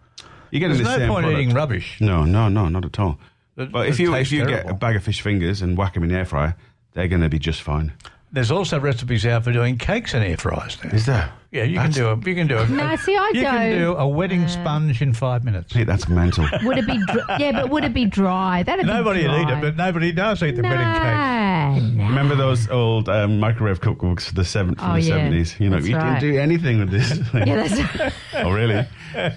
[0.52, 1.42] You get there's the no same point product.
[1.42, 1.98] eating rubbish.
[2.02, 3.20] No, no, no, not at all.
[3.58, 4.64] It- but if you if you terrible.
[4.64, 6.56] get a bag of fish fingers and whack them in the air fryer,
[6.94, 7.94] they're going to be just fine.
[8.30, 10.78] There's also recipes out for doing cakes in air fryers.
[10.84, 10.90] Now.
[10.92, 11.32] Is there?
[11.50, 13.50] Yeah, you That's- can do a you can do a No, see, I you go-
[13.52, 15.74] can do a wedding sponge in five minutes.
[15.74, 16.46] Mate, that's mental.
[16.64, 16.98] would it be?
[17.06, 18.64] Dr- yeah, but would it be dry?
[18.64, 21.94] That'd Nobody be would eat it, but nobody does eat the no, wedding cake.
[21.98, 22.04] no.
[22.04, 25.16] Remember those old um, microwave cookbooks from the seven, from Oh, the yeah.
[25.16, 25.56] seventies?
[25.60, 26.20] You know, That's you right.
[26.20, 27.18] can do anything with this.
[27.34, 28.16] Yeah, that's.
[28.36, 28.86] oh, really?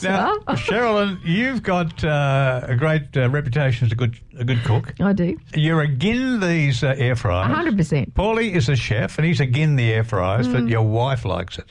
[0.00, 0.40] Now, So?
[0.54, 4.94] Cheralyn, you've got uh, a great uh, reputation as a good a good cook.
[5.00, 5.38] I do.
[5.54, 7.54] You're again these uh, air fryers.
[7.54, 8.14] hundred percent.
[8.14, 11.66] Paulie is a chef, and he's again the air fryers, but your wife likes it.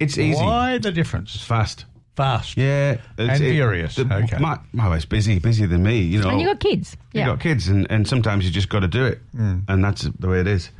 [0.00, 0.42] It's easy.
[0.42, 1.34] Why the difference?
[1.34, 1.84] It's fast.
[2.16, 2.56] Fast.
[2.56, 3.98] Yeah, it's, And furious.
[3.98, 4.38] Okay.
[4.38, 6.00] My, my wife's busy, busier than me.
[6.00, 6.96] You know, And you got kids.
[7.12, 7.26] you Yeah.
[7.26, 9.60] got kids, and, and sometimes you just got to do it, Hmm.
[9.68, 10.70] and that's the way it is.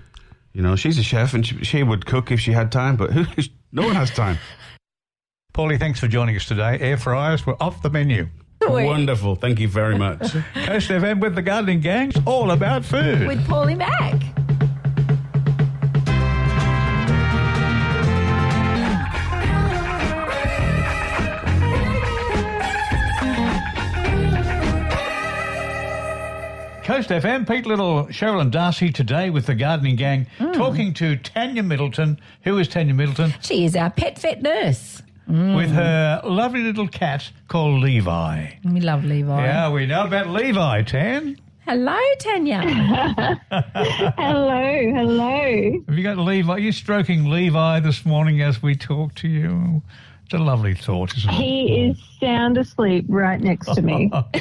[0.53, 3.11] You know, she's a chef, and she, she would cook if she had time, but
[3.13, 3.25] who,
[3.73, 4.39] no one has time.
[5.61, 6.79] Paulie, thanks for joining us today.
[6.81, 8.29] Air fryers were off the menu.
[8.65, 8.87] Sweet.
[8.87, 10.21] Wonderful, thank you very much.
[10.55, 13.27] Coast FM with the Gardening Gang, it's all about food.
[13.29, 14.23] With Pauly Mac.
[26.83, 30.51] Coast FM, Pete Little, Cheralyn Darcey today with the Gardening Gang, Hmm.
[30.53, 32.19] talking to Tanya Middleton.
[32.43, 33.33] Who is Tanya Middleton?
[33.43, 35.01] She is our pet vet nurse.
[35.29, 38.51] With her lovely little cat called Levi.
[38.65, 39.45] We love Levi.
[39.45, 41.37] Yeah, we know about Levi, Tan.
[41.61, 42.63] Hello, Tanya.
[44.17, 45.83] Hello, hello.
[45.87, 46.53] Have you got Levi?
[46.53, 49.83] Are you stroking Levi this morning as we talk to you?
[50.31, 51.35] It's a lovely thought, isn't it?
[51.35, 54.13] He is sound asleep right next to me.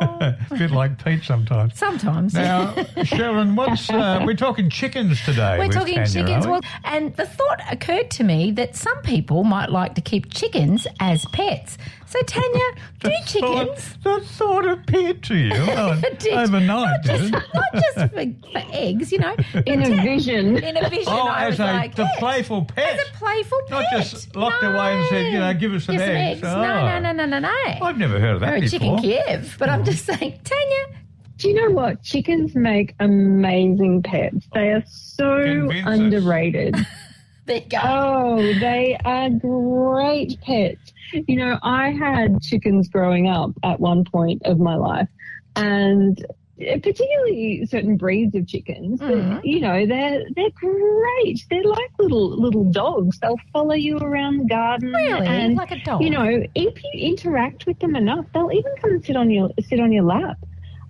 [0.00, 1.78] a bit like Pete sometimes.
[1.78, 2.32] Sometimes.
[2.32, 2.74] Now,
[3.04, 5.58] Sharon, what's uh, we're talking chickens today?
[5.58, 6.46] We're talking Tanya, chickens.
[6.46, 6.52] we?
[6.52, 10.86] Well, and the thought occurred to me that some people might like to keep chickens
[11.00, 11.76] as pets.
[12.08, 12.64] So, Tanya,
[13.00, 13.84] do That chickens?
[14.02, 16.00] Thought, that thought appeared to you oh,
[16.32, 17.42] overnight, not just, not
[17.74, 18.08] just for,
[18.52, 19.36] for eggs, you know.
[19.66, 20.56] In a vision.
[20.56, 22.98] In a vision, Oh, I as was a like, the yes, playful pet.
[22.98, 23.70] As a playful pet.
[23.70, 26.40] Not just locked away and said, you know, give us some Give eggs.
[26.40, 26.62] No, Oh.
[26.62, 27.52] no, no, no, no, no.
[27.82, 28.78] I've never heard of that Or a before.
[28.78, 29.56] chicken Kiev.
[29.58, 30.98] But I'm just saying, Tanya,
[31.36, 32.02] Do you know what?
[32.02, 34.48] Chickens make amazing pets.
[34.54, 35.98] They are so Convince us.
[35.98, 36.74] underrated.
[37.44, 37.78] there you go.
[37.82, 40.94] Oh, they are great pets.
[41.12, 45.08] You know, I had chickens growing up at one point of my life,
[45.56, 46.24] and
[46.58, 48.98] particularly certain breeds of chickens.
[48.98, 49.40] but, Mhm.
[49.44, 51.44] you know, they're they're great.
[51.50, 53.18] They're like little little dogs.
[53.20, 54.90] They'll follow you around the garden.
[54.92, 55.26] really?
[55.26, 56.02] and like a dog.
[56.02, 59.50] you know, if you interact with them enough, they'll even come and sit on your
[59.62, 60.36] sit on your lap.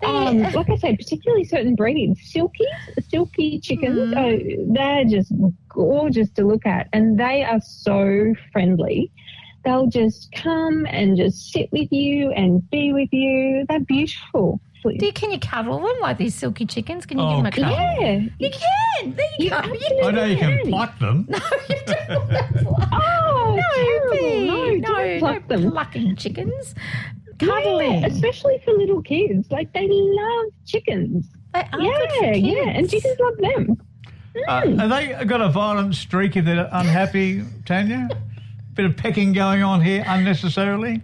[0.01, 4.17] Um, like I say, particularly certain breeds, silkies, silky chickens, Mm.
[4.17, 5.33] oh, they're just
[5.67, 9.11] gorgeous to look at, and they are so friendly.
[9.65, 13.65] They'll just come and just sit with you and be with you.
[13.67, 14.59] They're beautiful.
[14.81, 17.05] Do you, can you cuddle them like these silky chickens?
[17.05, 18.01] Can you Oh, give them a cuddle?
[18.01, 18.19] Yeah.
[18.39, 19.13] You can.
[19.13, 19.55] There you, You go.
[19.57, 20.67] absolutely I know you can can.
[20.69, 21.27] pluck them.
[21.31, 21.37] No,
[21.69, 22.29] you don't.
[22.29, 22.63] That's.
[22.91, 24.45] Oh, no, terrible.
[24.45, 25.71] No, no, don't pluck no them.
[25.71, 26.75] plucking chickens.
[27.41, 28.05] Yeah, Cuddling.
[28.05, 29.51] especially for little kids.
[29.51, 31.25] Like they love chickens.
[31.53, 32.39] They are yeah, good for kids.
[32.39, 33.77] yeah, and chickens love them.
[34.47, 38.07] Uh, have they got a violent streak if they're unhappy, Tanya?
[38.79, 41.01] Bit of pecking going on here unnecessarily?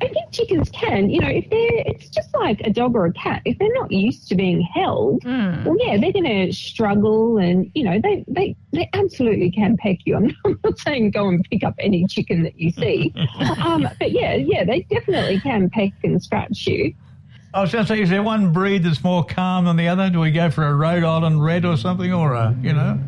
[0.00, 3.12] I think chickens can, you know, if they're, it's just like a dog or a
[3.12, 3.40] cat.
[3.44, 5.64] If they're not used to being held, Mm.
[5.64, 9.98] well, yeah, they're going to struggle and, you know, they, they, they absolutely can peck
[10.06, 10.16] you.
[10.16, 13.14] I'm not, I'm not saying go and pick up any chicken that you see.
[13.64, 16.92] um, but yeah, yeah, they definitely can peck and scratch you.
[17.54, 20.10] I was going to say, is there one breed that's more calm than the other?
[20.10, 22.98] Do we go for a Rhode Island Red or something, or a, you know?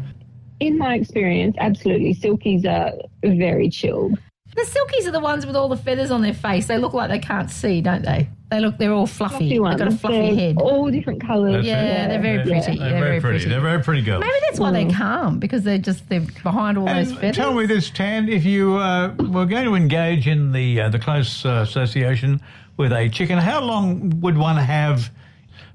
[0.61, 2.93] In my experience, absolutely, silkies are
[3.25, 4.19] very chilled.
[4.55, 6.67] The silkies are the ones with all the feathers on their face.
[6.67, 8.29] They look like they can't see, don't they?
[8.51, 9.57] They look, they're all fluffy.
[9.57, 10.57] Fluffy They've got a fluffy They're head.
[10.59, 11.65] All different colours.
[11.65, 12.77] That's Yeah, they're very pretty.
[12.77, 13.39] They're, They're very, very pretty.
[13.39, 13.49] pretty.
[13.49, 14.21] They're very pretty girls.
[14.21, 17.37] Maybe that's why they're calm because they're just they're behind all those feathers.
[17.37, 20.99] tell me this, Tan, if you uh, were going to engage in the uh, the
[20.99, 22.41] close uh, association
[22.77, 25.11] with a chicken, how long would one have?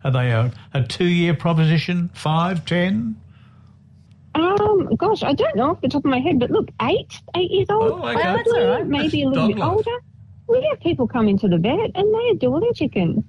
[0.04, 2.10] Are they a, a two year proposition?
[2.14, 3.16] Five, ten?
[4.36, 7.50] Um, gosh, I don't know off the top of my head, but look, eight, eight
[7.52, 8.22] years old, Oh, okay.
[8.22, 8.88] probably, That's all right.
[8.88, 9.70] maybe a little bit life.
[9.72, 9.98] older.
[10.48, 13.24] We have people come into the vet and they adore their chickens.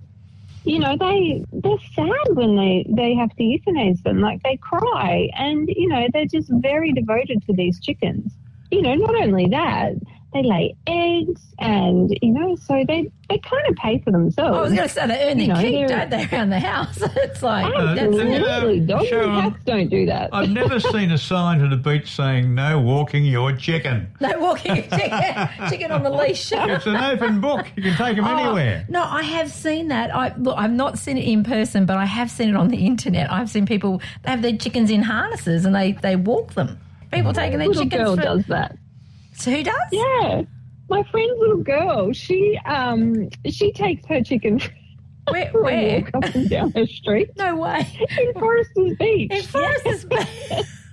[0.65, 5.31] You know, they they're sad when they they have to euthanize them, like they cry,
[5.37, 8.33] and you know they're just very devoted to these chickens.
[8.73, 9.93] You know, not only that,
[10.33, 14.57] they lay eggs, and you know, so they they kind of pay for themselves.
[14.57, 16.51] I was going to say they earn You their know, keep, they're- don't they, around
[16.51, 16.99] the house?
[17.17, 18.39] it's like Uh, that's do you it.
[18.41, 20.31] know- Absolutely, dogs Sharon, and cats don't do that.
[20.33, 24.09] I've never seen a sign at the beach saying no walking your chicken.
[24.21, 26.53] No walking your chicken, chicken on the leash.
[26.53, 27.67] It's an open book.
[27.77, 28.85] You can take them Oh, anywhere.
[28.89, 30.15] No, I have seen that.
[30.15, 32.85] I look, I've not seen it in person, but I have seen it on the
[32.87, 33.33] internet.
[33.33, 36.79] I've seen people they have their chickens in harnesses and they, they walk them.
[37.13, 38.77] People taking their little chickens girl for, does that.
[39.39, 39.75] So who does?
[39.93, 40.43] Yeah,
[40.89, 42.13] my friend's little girl.
[42.13, 44.61] She um she takes her chicken
[45.31, 45.51] Where?
[45.51, 47.87] for a walk up and down her street No way.
[48.21, 49.33] in Forresters Beach.
[49.33, 50.63] In Foresters Bay.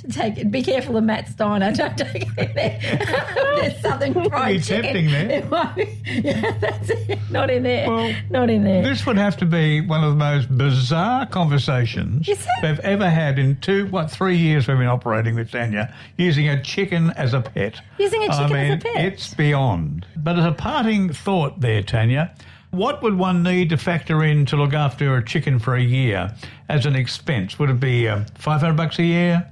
[0.00, 0.50] Should take it.
[0.50, 1.72] Be careful of Matt Steiner.
[1.72, 2.78] Don't take it there.
[3.60, 4.82] There's something fried chicken.
[4.82, 5.30] tempting there.
[5.30, 7.18] It might be- Yeah, that's it.
[7.30, 7.88] Not in there.
[7.88, 8.82] Well, Not in there.
[8.82, 12.28] This would have to be one of the most bizarre conversations
[12.62, 16.62] they've ever had in two, what, three years we've been operating with Tanya, using a
[16.62, 17.80] chicken as a pet.
[17.98, 19.04] Using a chicken mean, as a pet.
[19.04, 20.06] It's beyond.
[20.16, 22.34] But as a parting thought there, Tanya,
[22.70, 26.32] what would one need to factor in to look after a chicken for a year
[26.68, 27.58] as an expense?
[27.58, 29.50] Would it be um, 500 bucks a year?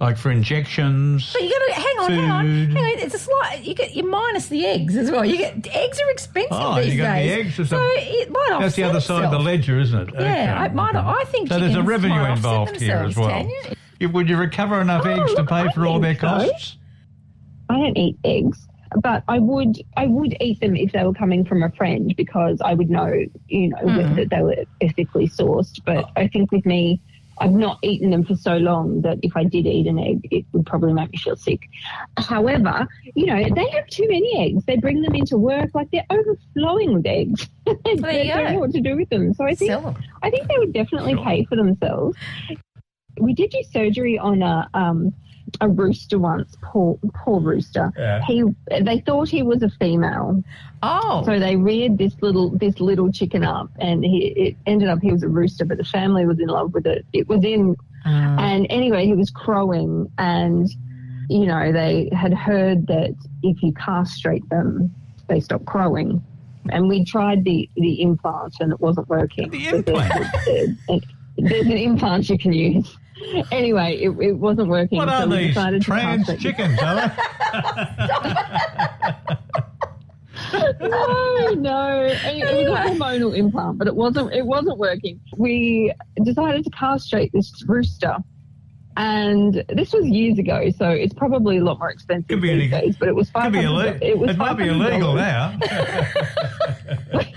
[0.00, 1.32] Like for injections?
[1.32, 2.98] But you got to hang on, hang on, hang on.
[3.00, 3.64] It's a slight.
[3.64, 5.24] You get you minus the eggs as well.
[5.24, 7.46] You get eggs are expensive Oh, these you got the days.
[7.46, 7.58] eggs.
[7.60, 10.14] As so it might that's the offset other side of the ledger, isn't it?
[10.16, 13.50] Yeah, I, might, I think So there's a revenue involved here as well.
[13.98, 16.20] You- Would you recover enough Oh, eggs to look, pay I for all their think
[16.20, 16.48] so.
[16.48, 16.76] costs?
[17.68, 18.67] I don't eat eggs,
[19.02, 22.60] but I would I would eat them if they were coming from a friend because
[22.64, 23.12] I would know
[23.48, 24.16] you know Mm.
[24.16, 25.78] that they were ethically sourced.
[25.84, 27.00] But I think with me.
[27.40, 30.44] I've not eaten them for so long that if I did eat an egg, it
[30.52, 31.60] would probably make me feel sick.
[32.18, 34.64] However, you know, they have too many eggs.
[34.64, 37.48] They bring them into work like they're overflowing with eggs.
[37.66, 39.34] they don't know what to do with them.
[39.34, 39.94] So I think them.
[40.24, 41.24] I think they would definitely Sure.
[41.24, 42.16] pay for themselves.
[43.20, 45.14] We did do surgery on a um,
[45.60, 47.92] a rooster once, poor poor rooster.
[47.96, 48.20] Yeah.
[48.26, 48.44] He
[48.80, 50.42] they thought he was a female,
[50.82, 55.00] Oh, so they reared this little this little chicken up, and he it ended up
[55.02, 57.04] he was a rooster, but the family was in love with it.
[57.12, 58.36] It was in, ah.
[58.38, 60.68] and anyway, he was crowing, and
[61.28, 64.94] you know they had heard that if you castrate them,
[65.28, 66.22] they stop crowing.
[66.70, 69.48] And we tried the, the implant and it wasn't working.
[69.50, 70.26] The there's- implant?
[70.44, 71.02] there's-
[71.38, 72.96] there's an implant you can use.
[73.52, 74.96] Anyway, it, it wasn't working.
[74.98, 75.48] What so are these?
[75.48, 76.94] decided to Trans chickens, are
[80.80, 82.02] no, no.
[82.04, 84.32] It, it was a hormonal implant, but it wasn't.
[84.32, 85.20] It wasn't working.
[85.36, 85.92] We
[86.22, 88.16] decided to castrate this rooster,
[88.96, 92.72] and this was years ago, so it's probably a lot more expensive Could be these
[92.72, 92.80] illegal.
[92.80, 92.96] days.
[92.98, 93.80] But it was five illegal.
[94.00, 95.16] It was It might be illegal $500.
[95.16, 95.58] now.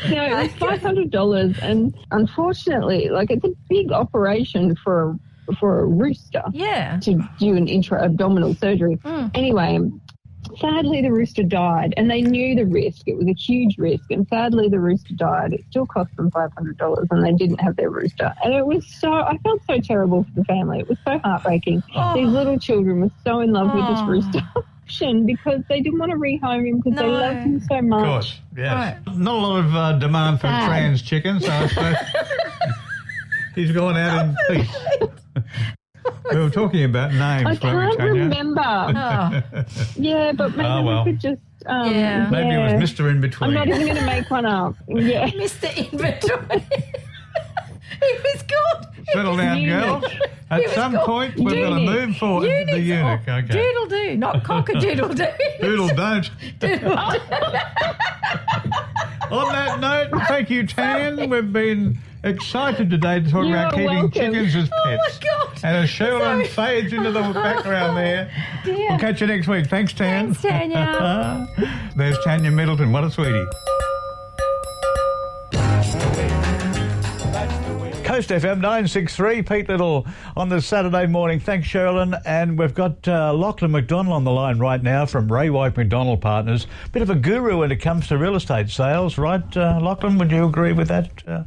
[0.09, 5.15] No, it was five hundred dollars, and unfortunately, like it's a big operation for
[5.59, 6.99] for a rooster yeah.
[7.01, 8.97] to do an intra-abdominal surgery.
[8.97, 9.31] Mm.
[9.35, 9.79] Anyway,
[10.59, 13.07] sadly the rooster died, and they knew the risk.
[13.07, 15.53] It was a huge risk, and sadly the rooster died.
[15.53, 18.33] It still cost them five hundred dollars, and they didn't have their rooster.
[18.43, 20.79] And it was so I felt so terrible for the family.
[20.79, 21.83] It was so heartbreaking.
[21.95, 22.15] Oh.
[22.15, 24.07] These little children were so in love with this Oh.
[24.07, 24.41] rooster.
[25.25, 28.03] Because they didn't want to rehome him because they loved him so Of much.
[28.05, 28.99] course, yes.
[29.15, 30.67] Not a lot of uh, demand for Sad.
[30.67, 31.95] trans chickens, so I suppose
[33.55, 34.75] he's gone out in peace.
[36.31, 38.61] we were talking about names, I weren't we, can't remember.
[39.53, 39.63] Oh,
[39.95, 41.05] Yeah, but maybe Oh, well.
[41.05, 41.41] we could just.
[41.65, 42.29] Um, Yeah.
[42.29, 42.69] Maybe yeah.
[42.71, 43.09] it was Mr.
[43.09, 43.49] In Between.
[43.49, 44.75] I'm not even going to make one up.
[44.87, 45.27] Yeah.
[45.29, 45.75] Mr.
[45.91, 46.59] Inventory.
[48.01, 49.05] he was good.
[49.13, 50.01] Settle down, Eunuch.
[50.01, 50.13] girls.
[50.49, 52.49] At some called point, we're going to move forward.
[52.67, 53.47] The eunuch, oh, okay.
[53.53, 55.25] Doodle do, not cock a doodle do.
[55.61, 56.29] Doodle don't.
[56.59, 56.97] Doodle.
[59.31, 61.29] On that note, thank you, Tan.
[61.29, 64.11] We've been excited today to talk You're about keeping welcome.
[64.11, 65.19] chickens as Oh my pets.
[65.19, 65.47] God.
[65.63, 68.32] And as Cheralyn fades into the background there,
[68.63, 68.89] Dear.
[68.89, 69.67] we'll catch you next week.
[69.67, 70.34] Thanks, Tan.
[70.34, 70.41] Thanks,
[70.74, 71.47] Tanya.
[71.95, 72.91] There's Tanya Middleton.
[72.91, 73.45] What a sweetie.
[78.03, 79.41] Coast FM 963.
[79.43, 80.05] Pete Little
[80.36, 81.39] on the Saturday morning.
[81.39, 82.19] Thanks, Cheralyn.
[82.26, 86.19] And we've got uh, Lachlan Macdonald on the line right now from Ray White Macdonald
[86.19, 86.67] Partners.
[86.91, 90.17] Bit of a guru when it comes to real estate sales, right, uh, Lachlan?
[90.17, 91.24] Would you agree with that?
[91.26, 91.43] Uh,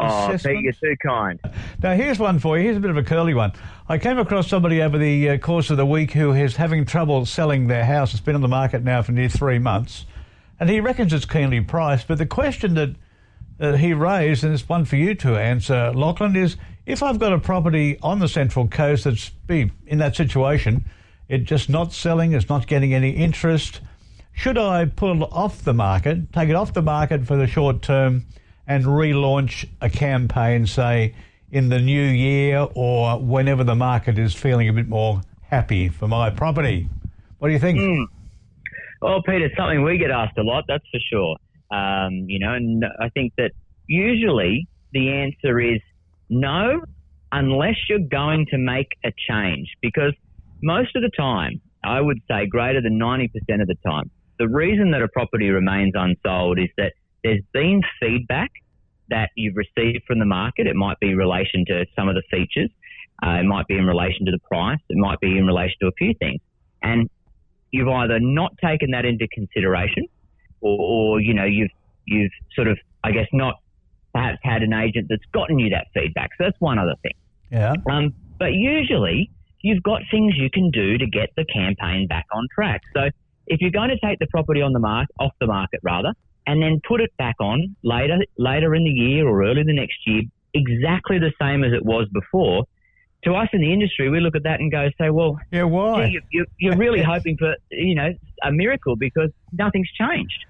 [0.00, 0.36] Oh?
[0.42, 1.40] Pete, you're too kind.
[1.82, 2.64] Now, here's one for you.
[2.64, 3.52] Here's a bit of a curly one.
[3.88, 7.26] I came across somebody over the uh, course of the week who is having trouble
[7.26, 8.12] selling their house.
[8.12, 10.06] It's been on the market now for near three months.
[10.60, 12.08] And he reckons it's keenly priced.
[12.08, 12.94] But the question that
[13.60, 17.32] uh, he raised, and it's one for you to answer, Lachlan, is if I've got
[17.32, 20.84] a property on the Central Coast that's be in that situation,
[21.28, 23.80] it just not selling, it's not getting any interest,
[24.32, 28.24] should I pull off the market, take it off the market for the short term,
[28.68, 31.14] and relaunch a campaign, say,
[31.50, 36.06] in the new year or whenever the market is feeling a bit more happy for
[36.06, 36.88] my property?
[37.38, 37.80] What do you think?
[37.80, 38.04] Hmm.
[39.00, 41.36] Well, Pete, it's something we get asked a lot, that's for sure.
[41.70, 43.52] Um, you know, and I think that
[43.86, 45.80] usually the answer is
[46.28, 46.82] no,
[47.32, 49.68] unless you're going to make a change.
[49.80, 50.12] Because
[50.62, 53.30] most of the time, I would say greater than 90%
[53.62, 56.92] of the time, the reason that a property remains unsold is that
[57.24, 58.50] there's been feedback
[59.10, 60.66] that you've received from the market.
[60.66, 62.70] It might be in relation to some of the features.
[63.22, 64.78] Uh, it might be in relation to the price.
[64.88, 66.40] It might be in relation to a few things.
[66.82, 67.08] And
[67.70, 70.06] you've either not taken that into consideration
[70.60, 71.70] or, or you know, you've,
[72.06, 73.56] you've sort of, I guess, not
[74.14, 76.30] perhaps had an agent that's gotten you that feedback.
[76.38, 77.12] So that's one other thing.
[77.50, 77.74] Yeah.
[77.90, 79.30] Um, but usually
[79.62, 82.82] you've got things you can do to get the campaign back on track.
[82.94, 83.08] So
[83.46, 86.12] if you're going to take the property on the mark off the market rather,
[86.48, 89.98] and then put it back on later later in the year or early the next
[90.06, 90.22] year,
[90.54, 92.64] exactly the same as it was before.
[93.24, 96.06] To us in the industry, we look at that and go, say, well, yeah, why?
[96.06, 98.08] you, you, you're really hoping for you know
[98.42, 100.40] a miracle because nothing's changed.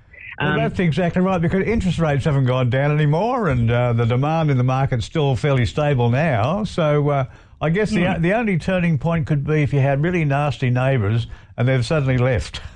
[0.41, 4.05] Well, Um, that's exactly right because interest rates haven't gone down anymore, and uh, the
[4.07, 6.63] demand in the market's still fairly stable now.
[6.63, 7.25] So uh,
[7.61, 8.23] I guess the Hmm.
[8.23, 11.27] the only turning point could be if you had really nasty neighbours
[11.57, 12.61] and they've suddenly left.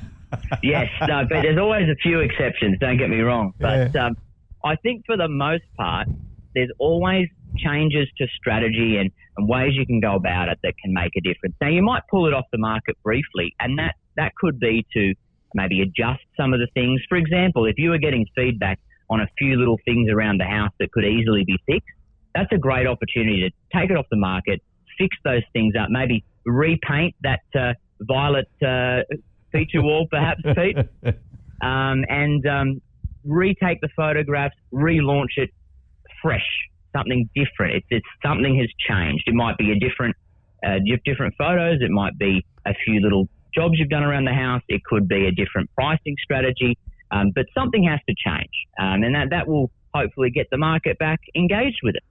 [0.62, 2.78] yes, no, but there's always a few exceptions.
[2.80, 4.16] Don't get me wrong, but um,
[4.64, 6.08] I think for the most part,
[6.54, 10.92] there's always changes to strategy and, and ways you can go about it that can
[10.92, 11.54] make a difference.
[11.60, 15.14] Now, you might pull it off the market briefly, and that that could be to
[15.54, 17.00] maybe adjust some of the things.
[17.08, 18.78] For example, if you were getting feedback
[19.10, 21.88] on a few little things around the house that could easily be fixed,
[22.34, 24.62] that's a great opportunity to take it off the market,
[24.98, 29.02] fix those things up, maybe repaint that uh, violet uh,
[29.52, 30.76] feature wall, perhaps, Pete,
[31.62, 32.82] um, and um,
[33.24, 35.50] retake the photographs, relaunch it
[36.20, 36.46] fresh,
[36.92, 37.76] something different.
[37.76, 39.24] It's, it's something has changed.
[39.26, 40.16] It might be a different,
[40.66, 41.78] uh, different photos.
[41.80, 44.62] It might be a few little jobs you've done around the house.
[44.68, 46.78] It could be a different pricing strategy.
[47.10, 48.50] Um, but something has to change,
[48.80, 52.02] um, and that that will hopefully get the market back engaged with it.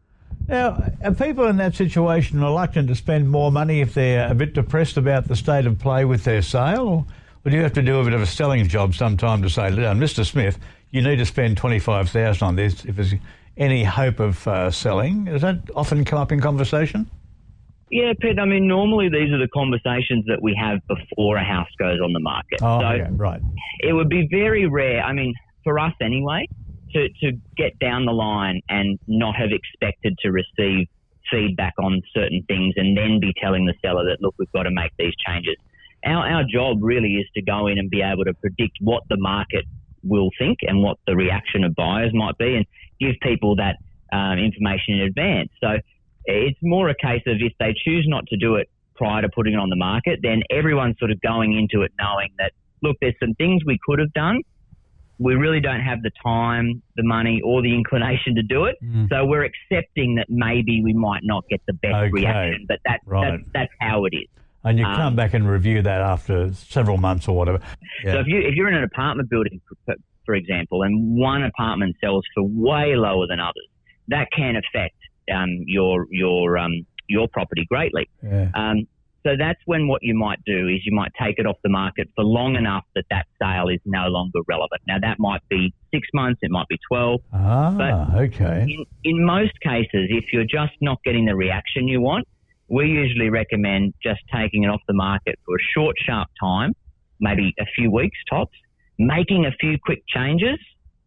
[0.48, 4.54] Now, are people in that situation reluctant to spend more money if they're a bit
[4.54, 6.88] depressed about the state of play with their sale?
[6.88, 7.06] Or
[7.44, 9.84] would you have to do a bit of a selling job sometime to say, "Look,
[9.98, 10.26] Mr.
[10.26, 10.60] Smith,
[10.92, 13.14] you need to spend 25000 on this if there's
[13.58, 15.26] any hope of uh, selling?
[15.26, 17.10] Does that often come up in conversation?
[17.90, 18.40] Yeah, Pete.
[18.40, 22.14] I mean, normally these are the conversations that we have before a house goes on
[22.14, 22.60] the market.
[22.62, 23.42] Oh, so yeah, right.
[23.82, 25.04] it would be very rare.
[25.04, 25.34] I mean,
[25.64, 26.48] for us anyway,
[26.94, 30.88] to to get down the line and not have expected to receive
[31.30, 34.72] feedback on certain things, and then be telling the seller that look, we've got to
[34.72, 35.56] make these changes.
[36.06, 39.18] Our our job really is to go in and be able to predict what the
[39.18, 39.66] market
[40.04, 42.66] will think and what the reaction of buyers might be, and
[43.00, 43.76] give people that
[44.12, 45.50] um, information in advance.
[45.64, 45.78] So
[46.26, 49.54] it's more a case of if they choose not to do it prior to putting
[49.54, 52.52] it on the market, then everyone's sort of going into it knowing that,
[52.84, 54.42] look, there's some things we could have done.
[55.18, 58.76] We really don't have the time, the money, or the inclination to do it.
[59.10, 62.10] So we're accepting that maybe we might not get the best Okay.
[62.12, 63.32] reaction, but that, Right.
[63.32, 64.28] that's, that's how it is.
[64.64, 67.60] And you Um, come back and review that after several months or whatever.
[68.04, 69.96] So if you if you're in an apartment building, for,
[70.26, 73.68] for example, and one apartment sells for way lower than others,
[74.10, 74.96] that can affect
[75.34, 78.08] um, your your um, your property greatly.
[78.22, 78.50] Yeah.
[78.54, 78.88] Um,
[79.24, 82.10] so that's when what you might do is you might take it off the market
[82.16, 84.82] for long enough that that sale is no longer relevant.
[84.88, 87.22] Now that might be six months, it might be twelve.
[87.32, 88.66] Ah, okay.
[88.68, 92.28] In, in most cases, if you're just not getting the reaction you want,
[92.72, 96.72] we usually recommend just taking it off the market for a short, sharp time,
[97.20, 98.58] maybe a few weeks tops,
[98.98, 100.58] making a few quick changes,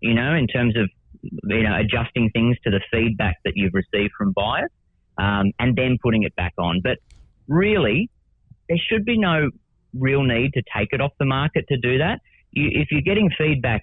[0.00, 0.90] you know, in terms of,
[1.22, 4.70] you know, adjusting things to the feedback that you've received from buyers,
[5.16, 6.82] um, and then putting it back on.
[6.84, 6.98] But
[7.48, 8.10] really,
[8.68, 9.50] there should be no
[9.94, 12.20] real need to take it off the market to do that.
[12.52, 13.82] You, if you're getting feedback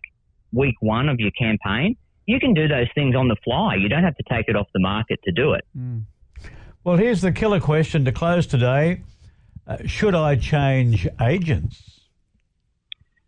[0.54, 1.96] week one of your campaign,
[2.28, 3.74] you can do those things on the fly.
[3.74, 5.66] You don't have to take it off the market to do it.
[6.84, 9.04] Well, here's the killer question to close today.
[9.68, 12.10] Uh, should I change agents?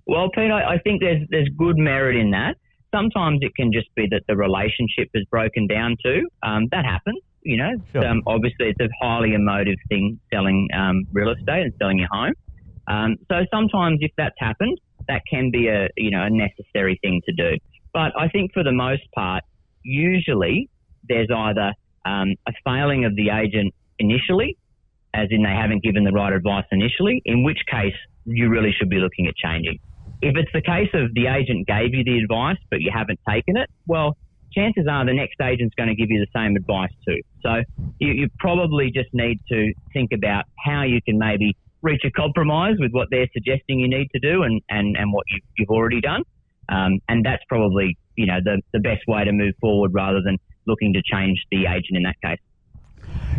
[0.08, 2.56] Well, Pete, I, I think there's there's good merit in that.
[2.94, 6.28] Sometimes it can just be that the relationship is broken down too.
[6.42, 7.72] Um, that happens, you know.
[7.92, 8.06] Sure.
[8.06, 12.34] Um, obviously, it's a highly emotive thing selling um, real estate and selling your home.
[12.88, 17.22] Um, so sometimes, if that's happened, that can be a you know a necessary thing
[17.28, 17.58] to do.
[17.94, 19.44] But I think for the most part,
[19.84, 20.70] usually
[21.08, 21.74] there's either
[22.06, 24.58] um, a failing of the agent initially,
[25.14, 27.96] as in they haven't given the right advice initially, in which case
[28.26, 29.80] you really should be looking at changing.
[30.22, 33.58] If it's the case of the agent gave you the advice but you haven't taken
[33.58, 34.18] it, well,
[34.54, 37.20] chances are the next agent's going to give you the same advice too.
[37.42, 37.64] So
[38.00, 42.76] you, you probably just need to think about how you can maybe reach a compromise
[42.80, 46.00] with what they're suggesting you need to do and, and, and what you've, you've already
[46.00, 46.24] done.
[46.70, 50.38] Um, and that's probably, you know, the, the best way to move forward rather than
[50.66, 52.40] looking to change the agent in that case.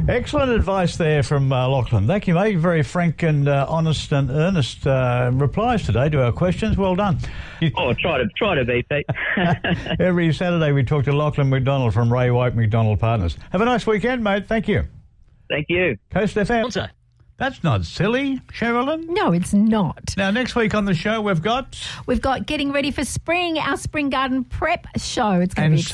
[0.08, 2.06] Excellent advice there from uh, Lachlan.
[2.06, 2.58] Thank you, mate.
[2.58, 6.76] Very frank and uh, honest and earnest uh, replies today to our questions.
[6.76, 7.18] Well done.
[7.76, 9.06] Oh, try to try to be, Pete.
[10.00, 13.38] Every Saturday we talk to Lachlan Macdonald from Ray White Macdonald Partners.
[13.50, 14.46] Have a nice weekend, mate.
[14.46, 14.84] Thank you.
[15.48, 15.96] Thank you.
[16.10, 16.90] Coast FM.
[17.36, 19.08] That's not silly, Cheralyn.
[19.08, 20.14] No, it's not.
[20.16, 21.76] Now, next week on the show, we've got.
[22.06, 25.40] We've got getting ready for spring, our spring garden prep show.
[25.40, 25.92] It's going to be exciting.